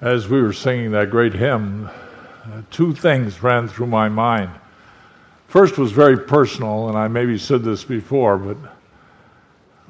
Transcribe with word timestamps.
as 0.00 0.28
we 0.28 0.40
were 0.40 0.52
singing 0.52 0.92
that 0.92 1.10
great 1.10 1.32
hymn, 1.32 1.86
uh, 1.86 2.62
two 2.70 2.94
things 2.94 3.42
ran 3.42 3.66
through 3.66 3.86
my 3.86 4.08
mind. 4.08 4.50
First 5.48 5.78
was 5.78 5.92
very 5.92 6.18
personal, 6.18 6.88
and 6.88 6.96
I 6.96 7.08
maybe 7.08 7.38
said 7.38 7.64
this 7.64 7.82
before, 7.82 8.38
but 8.38 8.56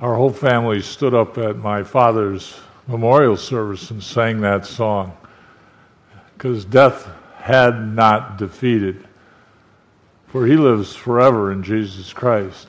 our 0.00 0.14
whole 0.14 0.32
family 0.32 0.80
stood 0.80 1.12
up 1.12 1.36
at 1.36 1.56
my 1.56 1.82
father's 1.82 2.58
memorial 2.86 3.36
service 3.36 3.90
and 3.90 4.02
sang 4.02 4.40
that 4.40 4.64
song 4.64 5.14
because 6.34 6.64
death 6.64 7.08
had 7.36 7.94
not 7.94 8.38
defeated, 8.38 9.06
for 10.28 10.46
he 10.46 10.56
lives 10.56 10.94
forever 10.94 11.52
in 11.52 11.62
Jesus 11.62 12.12
Christ. 12.12 12.68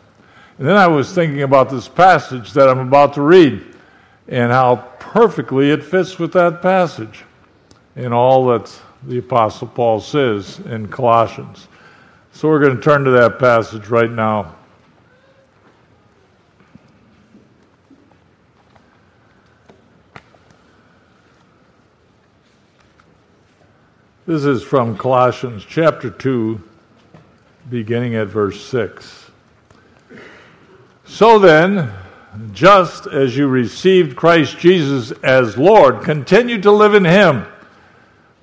And 0.58 0.68
then 0.68 0.76
I 0.76 0.88
was 0.88 1.14
thinking 1.14 1.44
about 1.44 1.70
this 1.70 1.88
passage 1.88 2.52
that 2.54 2.68
I'm 2.68 2.80
about 2.80 3.14
to 3.14 3.22
read 3.22 3.64
and 4.28 4.52
how 4.52 4.76
perfectly 5.00 5.72
it 5.72 5.84
fits 5.84 6.20
with 6.20 6.34
that 6.34 6.62
passage 6.62 7.24
in 8.00 8.14
all 8.14 8.46
that 8.46 8.74
the 9.04 9.18
Apostle 9.18 9.68
Paul 9.68 10.00
says 10.00 10.60
in 10.60 10.88
Colossians. 10.88 11.68
So 12.32 12.48
we're 12.48 12.62
going 12.62 12.78
to 12.78 12.82
turn 12.82 13.04
to 13.04 13.12
that 13.12 13.40
passage 13.40 13.90
right 13.90 14.10
now. 14.10 14.56
This 24.26 24.46
is 24.46 24.64
from 24.64 24.96
Colossians 24.96 25.66
chapter 25.68 26.10
2, 26.10 26.62
beginning 27.70 28.16
at 28.16 28.28
verse 28.28 28.64
6. 28.66 29.32
So 31.04 31.38
then, 31.38 31.92
just 32.54 33.08
as 33.08 33.36
you 33.36 33.48
received 33.48 34.16
Christ 34.16 34.58
Jesus 34.58 35.12
as 35.24 35.58
Lord, 35.58 36.04
continue 36.04 36.62
to 36.62 36.72
live 36.72 36.94
in 36.94 37.04
Him, 37.04 37.46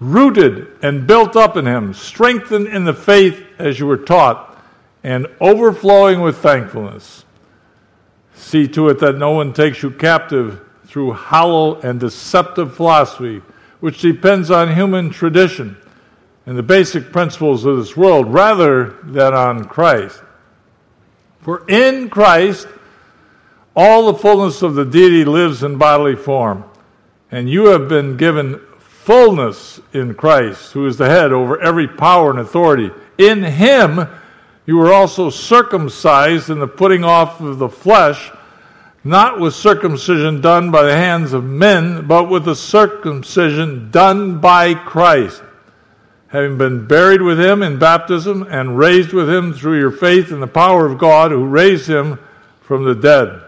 rooted 0.01 0.69
and 0.83 1.07
built 1.07 1.37
up 1.37 1.57
in 1.57 1.67
Him, 1.67 1.95
strengthened 1.95 2.69
in 2.69 2.85
the 2.85 2.95
faith 2.95 3.45
as 3.59 3.79
you 3.79 3.87
were 3.87 3.97
taught, 3.97 4.59
and 5.03 5.27
overflowing 5.41 6.21
with 6.21 6.39
thankfulness. 6.39 7.25
See 8.35 8.69
to 8.69 8.89
it 8.89 8.99
that 9.01 9.17
no 9.17 9.31
one 9.31 9.53
takes 9.53 9.83
you 9.83 9.91
captive 9.91 10.61
through 10.87 11.13
hollow 11.13 11.81
and 11.81 11.99
deceptive 11.99 12.77
philosophy 12.77 13.43
which 13.81 14.01
depends 14.01 14.51
on 14.51 14.75
human 14.75 15.11
tradition 15.11 15.77
and 16.47 16.57
the 16.57 16.63
basic 16.63 17.13
principles 17.13 17.65
of 17.65 17.77
this 17.77 17.97
world 17.97 18.33
rather 18.33 18.97
than 19.03 19.35
on 19.35 19.65
Christ. 19.65 20.23
For 21.41 21.69
in 21.69 22.09
Christ, 22.09 22.69
all 23.75 24.11
the 24.11 24.19
fullness 24.19 24.63
of 24.63 24.75
the 24.75 24.85
deity 24.85 25.25
lives 25.25 25.63
in 25.63 25.77
bodily 25.77 26.17
form, 26.17 26.65
and 27.31 27.51
you 27.51 27.67
have 27.67 27.89
been 27.89 28.17
given 28.17 28.61
fullness 29.07 29.81
in 29.93 30.15
Christ, 30.15 30.73
who 30.73 30.87
is 30.87 30.99
the 30.99 31.09
head 31.09 31.33
over 31.33 31.61
every 31.61 31.89
power 31.89 32.31
and 32.31 32.41
authority. 32.41 32.91
In 33.17 33.43
him, 33.43 34.07
you 34.67 34.77
were 34.77 34.93
also 34.93 35.31
circumcised 35.31 36.51
in 36.51 36.59
the 36.59 36.67
putting 36.67 37.05
off 37.05 37.41
of 37.41 37.59
the 37.59 37.69
flesh 37.69 38.31
not 39.07 39.39
with 39.39 39.55
circumcision 39.55 40.41
done 40.41 40.73
by 40.73 40.83
the 40.83 40.97
hands 40.97 41.33
of 41.33 41.45
men, 41.45 42.09
but 42.09 42.29
with 42.29 42.45
the 42.45 42.57
circumcision 42.57 43.89
done 43.93 44.41
by 44.41 44.75
Christ, 44.75 45.41
having 46.27 46.59
been 46.59 46.89
buried 46.89 47.23
with 47.23 47.39
him 47.39 47.63
in 47.63 47.79
baptism 47.79 48.43
and 48.51 48.77
raised 48.77 49.13
with 49.13 49.31
him 49.31 49.53
through 49.53 49.79
your 49.79 49.93
faith 49.93 50.33
in 50.33 50.41
the 50.41 50.49
power 50.49 50.87
of 50.87 50.99
God 50.99 51.31
who 51.31 51.47
raised 51.47 51.89
him 51.89 52.19
from 52.63 52.83
the 52.83 52.97
dead. 52.97 53.43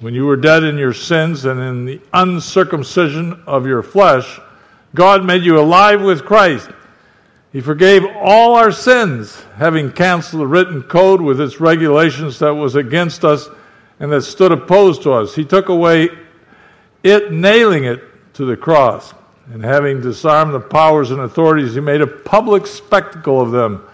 When 0.00 0.14
you 0.14 0.24
were 0.24 0.36
dead 0.36 0.64
in 0.64 0.78
your 0.78 0.94
sins 0.94 1.44
and 1.44 1.60
in 1.60 1.84
the 1.84 2.00
uncircumcision 2.14 3.42
of 3.46 3.66
your 3.66 3.82
flesh, 3.82 4.40
God 4.94 5.24
made 5.24 5.42
you 5.42 5.58
alive 5.58 6.00
with 6.00 6.24
Christ. 6.24 6.70
He 7.52 7.60
forgave 7.60 8.04
all 8.16 8.54
our 8.54 8.72
sins, 8.72 9.40
having 9.56 9.92
canceled 9.92 10.42
the 10.42 10.46
written 10.46 10.82
code 10.82 11.20
with 11.20 11.40
its 11.40 11.60
regulations 11.60 12.38
that 12.38 12.54
was 12.54 12.74
against 12.74 13.24
us 13.24 13.48
and 14.00 14.10
that 14.12 14.22
stood 14.22 14.52
opposed 14.52 15.02
to 15.02 15.12
us. 15.12 15.34
He 15.34 15.44
took 15.44 15.68
away 15.68 16.08
it, 17.02 17.32
nailing 17.32 17.84
it 17.84 18.02
to 18.34 18.44
the 18.44 18.56
cross. 18.56 19.14
And 19.52 19.62
having 19.62 20.00
disarmed 20.00 20.54
the 20.54 20.60
powers 20.60 21.10
and 21.10 21.20
authorities, 21.20 21.74
he 21.74 21.80
made 21.80 22.00
a 22.00 22.06
public 22.06 22.66
spectacle 22.66 23.40
of 23.40 23.50
them, 23.50 23.86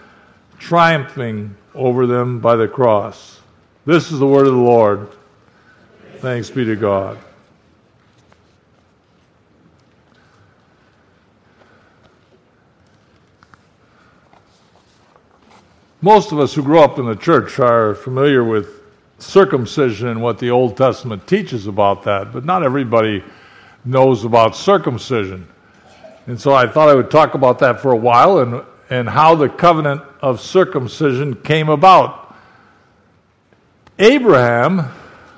triumphing 0.57 1.55
over 1.75 2.07
them 2.07 2.39
by 2.39 2.55
the 2.55 2.67
cross. 2.67 3.41
This 3.85 4.11
is 4.11 4.19
the 4.19 4.27
word 4.27 4.47
of 4.47 4.53
the 4.53 4.59
Lord. 4.59 5.09
Thanks 6.19 6.49
be 6.49 6.63
to 6.65 6.75
God. 6.75 7.17
Most 16.03 16.31
of 16.31 16.39
us 16.39 16.55
who 16.55 16.63
grew 16.63 16.79
up 16.79 16.97
in 16.97 17.05
the 17.05 17.15
church 17.15 17.59
are 17.59 17.93
familiar 17.93 18.43
with 18.43 18.81
circumcision 19.19 20.07
and 20.07 20.19
what 20.19 20.39
the 20.39 20.49
Old 20.49 20.75
Testament 20.75 21.27
teaches 21.27 21.67
about 21.67 22.01
that, 22.05 22.33
but 22.33 22.43
not 22.43 22.63
everybody 22.63 23.23
knows 23.85 24.25
about 24.25 24.55
circumcision. 24.55 25.47
And 26.25 26.41
so 26.41 26.55
I 26.55 26.65
thought 26.65 26.89
I 26.89 26.95
would 26.95 27.11
talk 27.11 27.35
about 27.35 27.59
that 27.59 27.81
for 27.81 27.91
a 27.91 27.97
while 27.97 28.39
and, 28.39 28.63
and 28.89 29.07
how 29.07 29.35
the 29.35 29.47
covenant 29.47 30.01
of 30.23 30.41
circumcision 30.41 31.35
came 31.35 31.69
about. 31.69 32.35
Abraham 33.99 34.91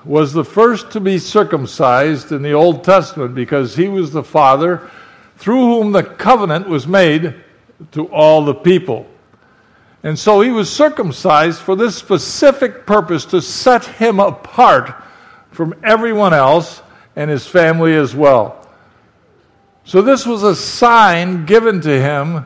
was 0.06 0.32
the 0.32 0.46
first 0.46 0.92
to 0.92 1.02
be 1.02 1.18
circumcised 1.18 2.32
in 2.32 2.42
the 2.42 2.54
Old 2.54 2.86
Testament 2.86 3.36
because 3.36 3.76
he 3.76 3.90
was 3.90 4.14
the 4.14 4.24
father 4.24 4.90
through 5.36 5.60
whom 5.60 5.92
the 5.92 6.04
covenant 6.04 6.70
was 6.70 6.88
made 6.88 7.36
to 7.92 8.06
all 8.08 8.46
the 8.46 8.56
people. 8.56 9.08
And 10.04 10.20
so 10.20 10.42
he 10.42 10.52
was 10.52 10.70
circumcised 10.70 11.62
for 11.62 11.76
this 11.78 11.96
specific 11.96 12.86
purpose 12.86 13.26
to 13.28 13.42
set 13.42 13.86
him 13.86 14.20
apart 14.20 14.94
from 15.52 15.74
everyone 15.82 16.34
else 16.34 16.82
and 17.16 17.30
his 17.30 17.48
family 17.48 17.96
as 17.96 18.14
well. 18.14 18.68
So 19.86 20.02
this 20.02 20.26
was 20.26 20.44
a 20.44 20.56
sign 20.56 21.46
given 21.46 21.80
to 21.82 22.02
him 22.02 22.46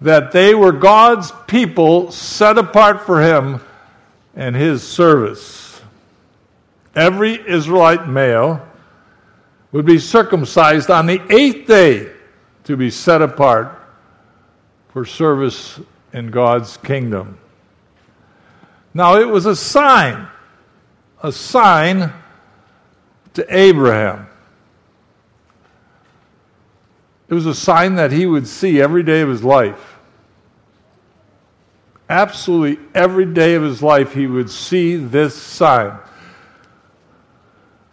that 0.00 0.32
they 0.32 0.54
were 0.54 0.72
God's 0.72 1.32
people 1.46 2.12
set 2.12 2.58
apart 2.58 3.02
for 3.02 3.20
him 3.20 3.60
and 4.34 4.54
his 4.54 4.82
service. 4.82 5.80
Every 6.94 7.34
Israelite 7.48 8.08
male 8.08 8.66
would 9.72 9.86
be 9.86 9.98
circumcised 9.98 10.90
on 10.90 11.06
the 11.06 11.20
eighth 11.30 11.66
day 11.66 12.10
to 12.64 12.76
be 12.76 12.90
set 12.90 13.22
apart 13.22 13.80
for 14.90 15.04
service 15.04 15.80
in 16.12 16.30
God's 16.30 16.76
kingdom. 16.76 17.38
Now, 18.94 19.16
it 19.16 19.28
was 19.28 19.46
a 19.46 19.56
sign, 19.56 20.28
a 21.22 21.32
sign 21.32 22.12
to 23.34 23.46
Abraham. 23.48 24.26
It 27.28 27.34
was 27.34 27.46
a 27.46 27.54
sign 27.54 27.94
that 27.94 28.12
he 28.12 28.26
would 28.26 28.46
see 28.46 28.82
every 28.82 29.02
day 29.02 29.22
of 29.22 29.28
his 29.30 29.42
life. 29.42 29.96
Absolutely 32.10 32.84
every 32.94 33.24
day 33.24 33.54
of 33.54 33.62
his 33.62 33.82
life, 33.82 34.12
he 34.12 34.26
would 34.26 34.50
see 34.50 34.96
this 34.96 35.34
sign. 35.34 35.96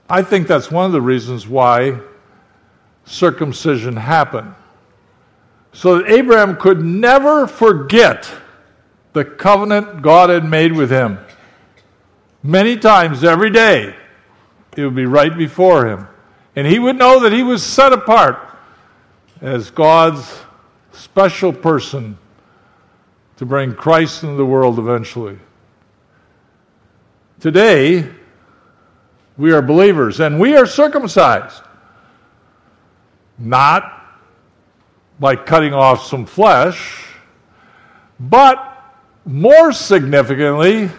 I 0.09 0.23
think 0.23 0.47
that's 0.47 0.69
one 0.69 0.85
of 0.85 0.91
the 0.91 1.01
reasons 1.01 1.47
why 1.47 1.99
circumcision 3.05 3.95
happened 3.95 4.53
so 5.71 5.99
that 5.99 6.09
Abraham 6.09 6.57
could 6.57 6.83
never 6.83 7.47
forget 7.47 8.29
the 9.13 9.25
covenant 9.25 10.01
God 10.01 10.29
had 10.29 10.45
made 10.45 10.73
with 10.73 10.89
him. 10.89 11.19
Many 12.41 12.77
times 12.77 13.23
every 13.23 13.49
day, 13.49 13.95
it 14.75 14.83
would 14.83 14.95
be 14.95 15.05
right 15.05 15.35
before 15.35 15.87
him. 15.87 16.07
And 16.55 16.65
he 16.65 16.79
would 16.79 16.97
know 16.97 17.19
that 17.21 17.33
he 17.33 17.43
was 17.43 17.63
set 17.63 17.93
apart 17.93 18.57
as 19.41 19.71
God's 19.71 20.39
special 20.91 21.53
person 21.53 22.17
to 23.37 23.45
bring 23.45 23.73
Christ 23.73 24.23
into 24.23 24.35
the 24.35 24.45
world 24.45 24.79
eventually. 24.79 25.39
Today, 27.39 28.09
we 29.37 29.53
are 29.53 29.61
believers 29.61 30.19
and 30.19 30.39
we 30.39 30.57
are 30.57 30.65
circumcised. 30.65 31.63
Not 33.37 33.98
by 35.19 35.35
cutting 35.35 35.73
off 35.73 36.05
some 36.05 36.25
flesh, 36.25 37.05
but 38.19 38.65
more 39.25 39.71
significantly, 39.71 40.89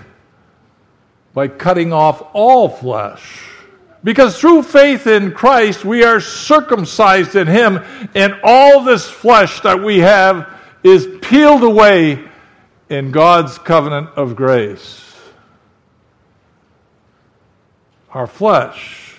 by 1.32 1.48
cutting 1.48 1.92
off 1.92 2.22
all 2.32 2.68
flesh. 2.68 3.46
Because 4.02 4.38
through 4.38 4.62
faith 4.62 5.06
in 5.06 5.32
Christ, 5.32 5.84
we 5.84 6.04
are 6.04 6.20
circumcised 6.20 7.36
in 7.36 7.46
Him, 7.46 7.80
and 8.14 8.34
all 8.42 8.82
this 8.82 9.08
flesh 9.08 9.60
that 9.60 9.82
we 9.82 9.98
have 9.98 10.48
is 10.82 11.06
peeled 11.22 11.62
away 11.62 12.24
in 12.88 13.10
God's 13.10 13.58
covenant 13.58 14.10
of 14.16 14.36
grace. 14.36 15.06
Our 18.10 18.26
flesh. 18.26 19.14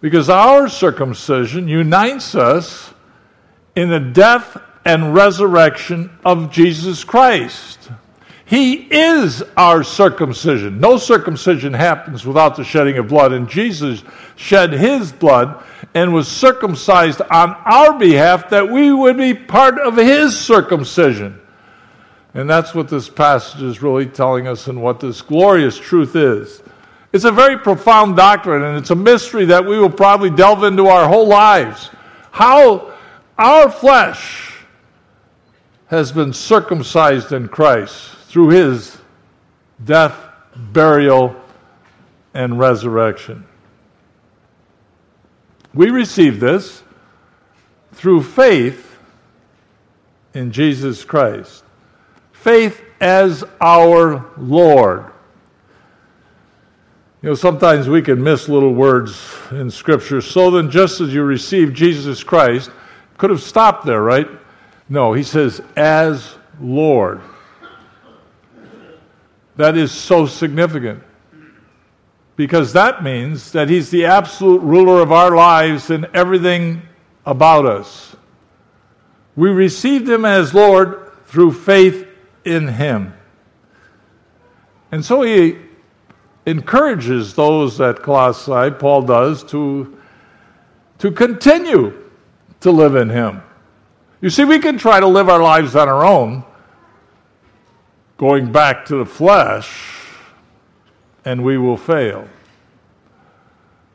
Because 0.00 0.28
our 0.28 0.68
circumcision 0.68 1.68
unites 1.68 2.34
us 2.34 2.92
in 3.74 3.88
the 3.88 4.00
death 4.00 4.60
and 4.84 5.14
resurrection 5.14 6.10
of 6.24 6.50
Jesus 6.50 7.04
Christ. 7.04 7.90
He 8.44 8.74
is 8.74 9.42
our 9.56 9.82
circumcision. 9.82 10.78
No 10.78 10.98
circumcision 10.98 11.72
happens 11.72 12.26
without 12.26 12.54
the 12.54 12.64
shedding 12.64 12.98
of 12.98 13.08
blood, 13.08 13.32
and 13.32 13.48
Jesus 13.48 14.02
shed 14.36 14.72
his 14.72 15.10
blood 15.10 15.64
and 15.94 16.12
was 16.12 16.28
circumcised 16.28 17.22
on 17.22 17.54
our 17.64 17.98
behalf 17.98 18.50
that 18.50 18.68
we 18.68 18.92
would 18.92 19.16
be 19.16 19.32
part 19.32 19.78
of 19.78 19.96
his 19.96 20.38
circumcision. 20.38 21.40
And 22.34 22.48
that's 22.48 22.74
what 22.74 22.88
this 22.88 23.08
passage 23.08 23.62
is 23.62 23.80
really 23.80 24.06
telling 24.06 24.46
us 24.46 24.66
and 24.66 24.82
what 24.82 25.00
this 25.00 25.22
glorious 25.22 25.78
truth 25.78 26.14
is. 26.14 26.62
It's 27.12 27.24
a 27.24 27.32
very 27.32 27.58
profound 27.58 28.16
doctrine, 28.16 28.62
and 28.62 28.76
it's 28.76 28.90
a 28.90 28.94
mystery 28.94 29.46
that 29.46 29.64
we 29.64 29.78
will 29.78 29.90
probably 29.90 30.30
delve 30.30 30.64
into 30.64 30.88
our 30.88 31.08
whole 31.08 31.26
lives. 31.26 31.90
How 32.30 32.91
our 33.42 33.68
flesh 33.68 34.54
has 35.88 36.12
been 36.12 36.32
circumcised 36.32 37.32
in 37.32 37.48
Christ 37.48 38.14
through 38.28 38.50
his 38.50 38.96
death, 39.84 40.16
burial, 40.54 41.34
and 42.34 42.56
resurrection. 42.56 43.44
We 45.74 45.90
receive 45.90 46.38
this 46.38 46.84
through 47.94 48.22
faith 48.22 48.96
in 50.34 50.52
Jesus 50.52 51.04
Christ. 51.04 51.64
Faith 52.30 52.80
as 53.00 53.42
our 53.60 54.24
Lord. 54.36 55.06
You 57.22 57.30
know, 57.30 57.34
sometimes 57.34 57.88
we 57.88 58.02
can 58.02 58.22
miss 58.22 58.48
little 58.48 58.72
words 58.72 59.20
in 59.50 59.68
Scripture. 59.68 60.20
So 60.20 60.50
then, 60.52 60.70
just 60.70 61.00
as 61.00 61.12
you 61.12 61.24
received 61.24 61.74
Jesus 61.74 62.22
Christ, 62.22 62.70
could 63.22 63.30
have 63.30 63.40
stopped 63.40 63.86
there, 63.86 64.02
right? 64.02 64.26
No, 64.88 65.12
he 65.12 65.22
says, 65.22 65.62
as 65.76 66.34
Lord. 66.60 67.20
That 69.54 69.76
is 69.76 69.92
so 69.92 70.26
significant 70.26 71.04
because 72.34 72.72
that 72.72 73.04
means 73.04 73.52
that 73.52 73.68
he's 73.68 73.90
the 73.90 74.06
absolute 74.06 74.60
ruler 74.62 75.00
of 75.00 75.12
our 75.12 75.36
lives 75.36 75.88
and 75.90 76.06
everything 76.12 76.82
about 77.24 77.64
us. 77.64 78.16
We 79.36 79.50
received 79.50 80.08
him 80.08 80.24
as 80.24 80.52
Lord 80.52 81.12
through 81.26 81.52
faith 81.52 82.08
in 82.44 82.66
him. 82.66 83.14
And 84.90 85.04
so 85.04 85.22
he 85.22 85.58
encourages 86.44 87.34
those 87.34 87.80
at 87.80 88.02
Colossae, 88.02 88.72
Paul 88.72 89.02
does, 89.02 89.44
to, 89.44 89.96
to 90.98 91.12
continue 91.12 92.01
to 92.62 92.70
live 92.70 92.96
in 92.96 93.08
Him. 93.08 93.42
You 94.20 94.30
see, 94.30 94.44
we 94.44 94.58
can 94.58 94.78
try 94.78 95.00
to 95.00 95.06
live 95.06 95.28
our 95.28 95.42
lives 95.42 95.76
on 95.76 95.88
our 95.88 96.04
own, 96.04 96.44
going 98.16 98.52
back 98.52 98.86
to 98.86 98.96
the 98.96 99.06
flesh, 99.06 100.06
and 101.24 101.44
we 101.44 101.58
will 101.58 101.76
fail. 101.76 102.28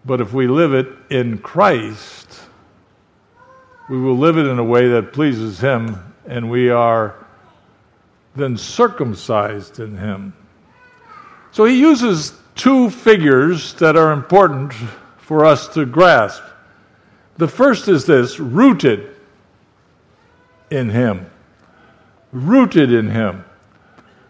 But 0.05 0.21
if 0.21 0.33
we 0.33 0.47
live 0.47 0.73
it 0.73 0.87
in 1.09 1.37
Christ, 1.37 2.41
we 3.89 3.99
will 3.99 4.17
live 4.17 4.37
it 4.37 4.45
in 4.45 4.59
a 4.59 4.63
way 4.63 4.89
that 4.89 5.13
pleases 5.13 5.59
Him, 5.59 5.97
and 6.25 6.49
we 6.49 6.69
are 6.69 7.25
then 8.35 8.57
circumcised 8.57 9.79
in 9.79 9.97
Him. 9.97 10.33
So 11.51 11.65
he 11.65 11.79
uses 11.79 12.33
two 12.55 12.89
figures 12.89 13.73
that 13.75 13.95
are 13.95 14.11
important 14.11 14.73
for 15.17 15.45
us 15.45 15.67
to 15.69 15.85
grasp. 15.85 16.43
The 17.37 17.47
first 17.47 17.87
is 17.87 18.05
this 18.05 18.39
rooted 18.39 19.15
in 20.71 20.89
him. 20.89 21.29
Rooted 22.31 22.91
in 22.91 23.09
him. 23.09 23.45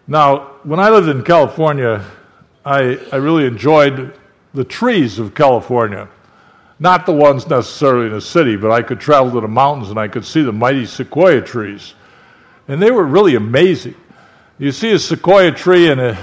Now, 0.08 0.58
when 0.64 0.80
I 0.80 0.90
lived 0.90 1.08
in 1.10 1.24
California, 1.24 2.06
I, 2.66 3.00
I 3.12 3.16
really 3.18 3.46
enjoyed 3.46 4.14
the 4.54 4.64
trees 4.64 5.20
of 5.20 5.34
California. 5.34 6.10
Not 6.80 7.06
the 7.06 7.14
ones 7.14 7.48
necessarily 7.48 8.08
in 8.08 8.14
the 8.14 8.22
city, 8.22 8.56
but 8.56 8.72
I 8.72 8.82
could 8.82 9.00
travel 9.00 9.32
to 9.32 9.42
the 9.42 9.48
mountains 9.48 9.90
and 9.90 9.98
I 9.98 10.08
could 10.08 10.26
see 10.26 10.44
the 10.44 10.54
mighty 10.54 10.86
sequoia 10.86 11.42
trees. 11.42 11.94
And 12.68 12.82
they 12.82 12.92
were 12.92 13.06
really 13.06 13.36
amazing. 13.36 13.96
You 14.60 14.72
see 14.72 14.92
a 14.92 15.00
sequoia 15.00 15.52
tree 15.52 15.90
and 15.90 16.00
a, 16.02 16.18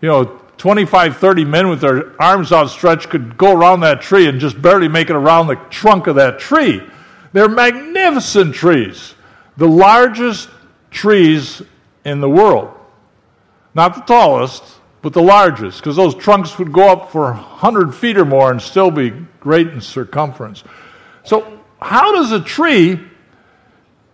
you 0.00 0.08
know, 0.08 0.41
25, 0.62 1.16
30 1.16 1.44
men 1.44 1.68
with 1.68 1.80
their 1.80 2.22
arms 2.22 2.52
outstretched 2.52 3.10
could 3.10 3.36
go 3.36 3.52
around 3.52 3.80
that 3.80 4.00
tree 4.00 4.28
and 4.28 4.38
just 4.38 4.62
barely 4.62 4.86
make 4.86 5.10
it 5.10 5.16
around 5.16 5.48
the 5.48 5.56
trunk 5.70 6.06
of 6.06 6.14
that 6.14 6.38
tree. 6.38 6.80
They're 7.32 7.48
magnificent 7.48 8.54
trees, 8.54 9.16
the 9.56 9.66
largest 9.66 10.48
trees 10.92 11.62
in 12.04 12.20
the 12.20 12.30
world. 12.30 12.72
Not 13.74 13.96
the 13.96 14.02
tallest, 14.02 14.62
but 15.02 15.12
the 15.12 15.20
largest, 15.20 15.78
because 15.78 15.96
those 15.96 16.14
trunks 16.14 16.56
would 16.60 16.72
go 16.72 16.92
up 16.92 17.10
for 17.10 17.32
100 17.32 17.92
feet 17.92 18.16
or 18.16 18.24
more 18.24 18.52
and 18.52 18.62
still 18.62 18.92
be 18.92 19.10
great 19.40 19.66
in 19.66 19.80
circumference. 19.80 20.62
So, 21.24 21.58
how 21.80 22.12
does 22.12 22.30
a 22.30 22.40
tree 22.40 23.00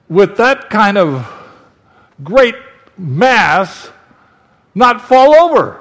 with 0.08 0.38
that 0.38 0.70
kind 0.70 0.96
of 0.96 1.30
great 2.24 2.54
mass 2.96 3.90
not 4.74 5.02
fall 5.02 5.34
over? 5.34 5.77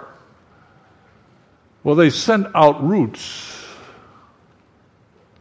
Well, 1.88 1.96
they 1.96 2.10
sent 2.10 2.48
out 2.54 2.86
roots 2.86 3.66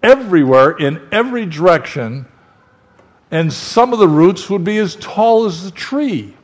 everywhere 0.00 0.76
in 0.78 1.08
every 1.10 1.44
direction, 1.44 2.26
and 3.32 3.52
some 3.52 3.92
of 3.92 3.98
the 3.98 4.06
roots 4.06 4.48
would 4.48 4.62
be 4.62 4.78
as 4.78 4.94
tall 4.94 5.46
as 5.46 5.64
the 5.64 5.72
tree. 5.72 6.36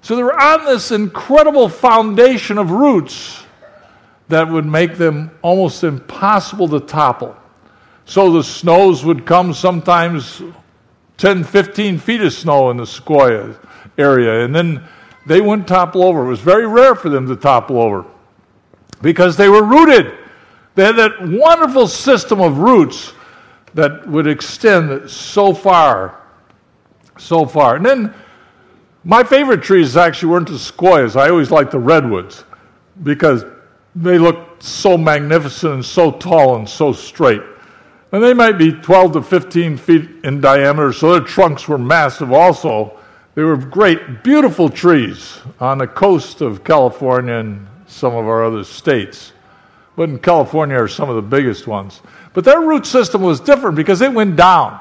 So 0.00 0.14
they 0.14 0.22
were 0.22 0.40
on 0.40 0.64
this 0.64 0.92
incredible 0.92 1.68
foundation 1.68 2.56
of 2.56 2.70
roots 2.70 3.42
that 4.28 4.48
would 4.48 4.64
make 4.64 4.96
them 4.96 5.32
almost 5.42 5.82
impossible 5.82 6.68
to 6.68 6.78
topple. 6.78 7.34
So 8.04 8.30
the 8.30 8.44
snows 8.44 9.04
would 9.04 9.26
come 9.26 9.54
sometimes 9.54 10.40
10, 11.16 11.42
15 11.42 11.98
feet 11.98 12.20
of 12.20 12.32
snow 12.32 12.70
in 12.70 12.76
the 12.76 12.86
sequoia 12.86 13.58
area, 13.98 14.44
and 14.44 14.54
then 14.54 14.84
they 15.26 15.40
wouldn't 15.40 15.66
topple 15.66 16.04
over. 16.04 16.26
It 16.26 16.28
was 16.28 16.38
very 16.38 16.68
rare 16.68 16.94
for 16.94 17.08
them 17.08 17.26
to 17.26 17.34
topple 17.34 17.82
over 17.82 18.06
because 19.02 19.36
they 19.36 19.48
were 19.48 19.62
rooted. 19.62 20.16
They 20.74 20.84
had 20.84 20.96
that 20.96 21.20
wonderful 21.20 21.88
system 21.88 22.40
of 22.40 22.58
roots 22.58 23.12
that 23.74 24.06
would 24.08 24.26
extend 24.26 25.10
so 25.10 25.54
far, 25.54 26.20
so 27.18 27.46
far. 27.46 27.76
And 27.76 27.84
then 27.84 28.14
my 29.04 29.22
favorite 29.24 29.62
trees 29.62 29.96
actually 29.96 30.30
weren't 30.30 30.48
the 30.48 30.58
sequoias. 30.58 31.16
I 31.16 31.30
always 31.30 31.50
liked 31.50 31.70
the 31.70 31.78
redwoods 31.78 32.44
because 33.02 33.44
they 33.94 34.18
looked 34.18 34.62
so 34.62 34.96
magnificent 34.98 35.72
and 35.74 35.84
so 35.84 36.12
tall 36.12 36.56
and 36.56 36.68
so 36.68 36.92
straight. 36.92 37.42
And 38.12 38.22
they 38.22 38.34
might 38.34 38.58
be 38.58 38.72
12 38.72 39.12
to 39.12 39.22
15 39.22 39.76
feet 39.76 40.10
in 40.24 40.40
diameter, 40.40 40.92
so 40.92 41.12
their 41.12 41.20
trunks 41.20 41.68
were 41.68 41.78
massive 41.78 42.32
also. 42.32 42.98
They 43.36 43.42
were 43.42 43.56
great, 43.56 44.24
beautiful 44.24 44.68
trees 44.68 45.38
on 45.60 45.78
the 45.78 45.86
coast 45.86 46.40
of 46.40 46.64
California 46.64 47.34
and 47.34 47.66
some 47.90 48.14
of 48.14 48.26
our 48.26 48.44
other 48.44 48.64
states. 48.64 49.32
But 49.96 50.08
in 50.08 50.18
California 50.18 50.76
are 50.76 50.88
some 50.88 51.10
of 51.10 51.16
the 51.16 51.22
biggest 51.22 51.66
ones. 51.66 52.00
But 52.32 52.44
their 52.44 52.60
root 52.60 52.86
system 52.86 53.22
was 53.22 53.40
different 53.40 53.76
because 53.76 54.00
it 54.00 54.12
went 54.12 54.36
down. 54.36 54.80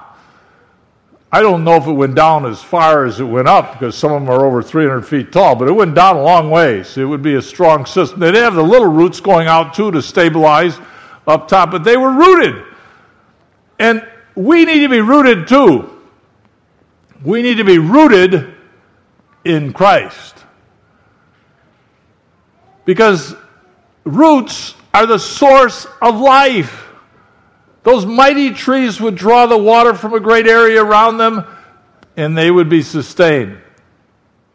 I 1.32 1.42
don't 1.42 1.64
know 1.64 1.76
if 1.76 1.86
it 1.86 1.92
went 1.92 2.16
down 2.16 2.46
as 2.46 2.62
far 2.64 3.06
as 3.06 3.20
it 3.20 3.24
went 3.24 3.48
up 3.48 3.74
because 3.74 3.96
some 3.96 4.12
of 4.12 4.22
them 4.22 4.30
are 4.30 4.46
over 4.46 4.64
300 4.64 5.04
feet 5.04 5.32
tall, 5.32 5.56
but 5.56 5.68
it 5.68 5.72
went 5.72 5.94
down 5.94 6.16
a 6.16 6.24
long 6.24 6.50
ways. 6.50 6.98
It 6.98 7.06
would 7.06 7.22
be 7.22 7.36
a 7.36 7.42
strong 7.42 7.86
system. 7.86 8.20
They'd 8.20 8.34
have 8.36 8.56
the 8.56 8.64
little 8.64 8.88
roots 8.88 9.20
going 9.20 9.48
out 9.48 9.76
too 9.76 9.92
to 9.92 10.02
stabilize 10.02 10.80
up 11.28 11.48
top, 11.48 11.70
but 11.70 11.84
they 11.84 11.98
were 11.98 12.12
rooted. 12.12 12.64
And 13.78 14.08
we 14.36 14.66
need 14.66 14.80
to 14.80 14.90
be 14.90 15.02
rooted 15.02 15.48
too. 15.48 16.02
We 17.24 17.42
need 17.42 17.58
to 17.58 17.64
be 17.64 17.78
rooted 17.78 18.56
in 19.46 19.72
Christ. 19.74 20.39
Because 22.90 23.36
roots 24.04 24.74
are 24.96 25.06
the 25.06 25.20
source 25.20 25.86
of 26.02 26.20
life. 26.20 26.88
Those 27.84 28.04
mighty 28.04 28.50
trees 28.50 29.00
would 29.00 29.14
draw 29.14 29.46
the 29.46 29.60
water 29.60 29.94
from 29.94 30.16
a 30.16 30.20
great 30.20 30.48
area 30.48 30.84
around 30.84 31.18
them, 31.18 31.46
and 32.18 32.36
they 32.36 32.50
would 32.50 32.68
be 32.68 32.82
sustained. 32.82 33.60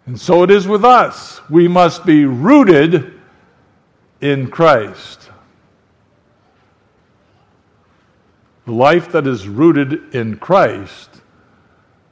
And 0.07 0.21
so 0.21 0.43
it 0.43 0.51
is 0.51 0.67
with 0.67 0.85
us. 0.85 1.49
We 1.49 1.69
must 1.69 2.05
be 2.05 2.25
rooted 2.25 3.21
in 4.21 4.51
Christ. 4.51 5.31
The 8.67 8.73
life 8.73 9.13
that 9.13 9.29
is 9.29 9.47
rooted 9.47 10.13
in 10.13 10.39
Christ 10.39 11.09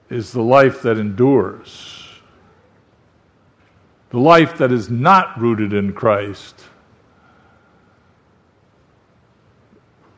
is 0.08 0.30
the 0.30 0.42
life 0.42 0.82
that 0.82 0.98
endures. 0.98 2.01
The 4.12 4.18
life 4.18 4.58
that 4.58 4.70
is 4.70 4.90
not 4.90 5.40
rooted 5.40 5.72
in 5.72 5.94
Christ 5.94 6.64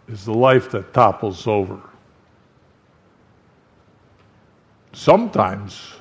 is 0.09 0.25
the 0.25 0.35
life 0.35 0.69
that 0.73 0.93
topples 0.93 1.47
over. 1.47 1.79
Sometimes, 4.93 5.93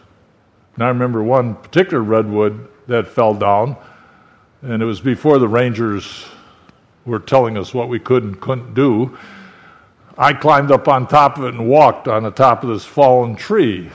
and 0.73 0.83
I 0.83 0.87
remember 0.87 1.21
one 1.21 1.53
particular 1.53 2.01
redwood 2.01 2.67
that 2.87 3.07
fell 3.07 3.35
down, 3.35 3.77
and 4.63 4.81
it 4.81 4.85
was 4.85 4.99
before 4.99 5.37
the 5.37 5.47
rangers 5.47 6.25
were 7.05 7.19
telling 7.19 7.59
us 7.59 7.75
what 7.75 7.89
we 7.89 7.99
could 7.99 8.23
and 8.23 8.41
couldn't 8.41 8.73
do. 8.73 9.15
I 10.17 10.33
climbed 10.33 10.71
up 10.71 10.87
on 10.87 11.05
top 11.05 11.37
of 11.37 11.43
it 11.43 11.53
and 11.53 11.69
walked 11.69 12.07
on 12.07 12.23
the 12.23 12.31
top 12.31 12.63
of 12.63 12.69
this 12.69 12.85
fallen 12.85 13.35
tree. 13.35 13.85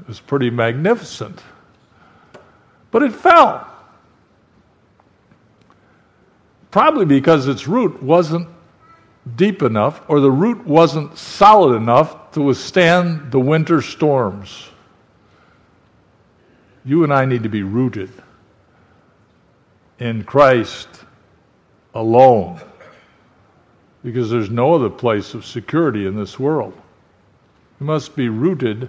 It 0.00 0.08
was 0.08 0.18
pretty 0.18 0.50
magnificent. 0.50 1.40
But 2.96 3.02
it 3.02 3.12
fell. 3.12 3.70
Probably 6.70 7.04
because 7.04 7.46
its 7.46 7.68
root 7.68 8.02
wasn't 8.02 8.48
deep 9.36 9.60
enough 9.60 10.00
or 10.08 10.18
the 10.18 10.30
root 10.30 10.66
wasn't 10.66 11.18
solid 11.18 11.76
enough 11.76 12.32
to 12.32 12.40
withstand 12.40 13.30
the 13.30 13.38
winter 13.38 13.82
storms. 13.82 14.70
You 16.86 17.04
and 17.04 17.12
I 17.12 17.26
need 17.26 17.42
to 17.42 17.50
be 17.50 17.62
rooted 17.62 18.10
in 19.98 20.24
Christ 20.24 20.88
alone 21.92 22.62
because 24.04 24.30
there's 24.30 24.48
no 24.48 24.72
other 24.72 24.88
place 24.88 25.34
of 25.34 25.44
security 25.44 26.06
in 26.06 26.16
this 26.16 26.38
world. 26.38 26.72
You 27.78 27.84
must 27.84 28.16
be 28.16 28.30
rooted 28.30 28.88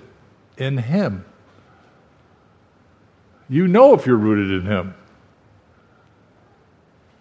in 0.57 0.77
Him. 0.77 1.25
You 3.49 3.67
know 3.67 3.93
if 3.93 4.05
you're 4.05 4.17
rooted 4.17 4.61
in 4.61 4.65
Him. 4.65 4.95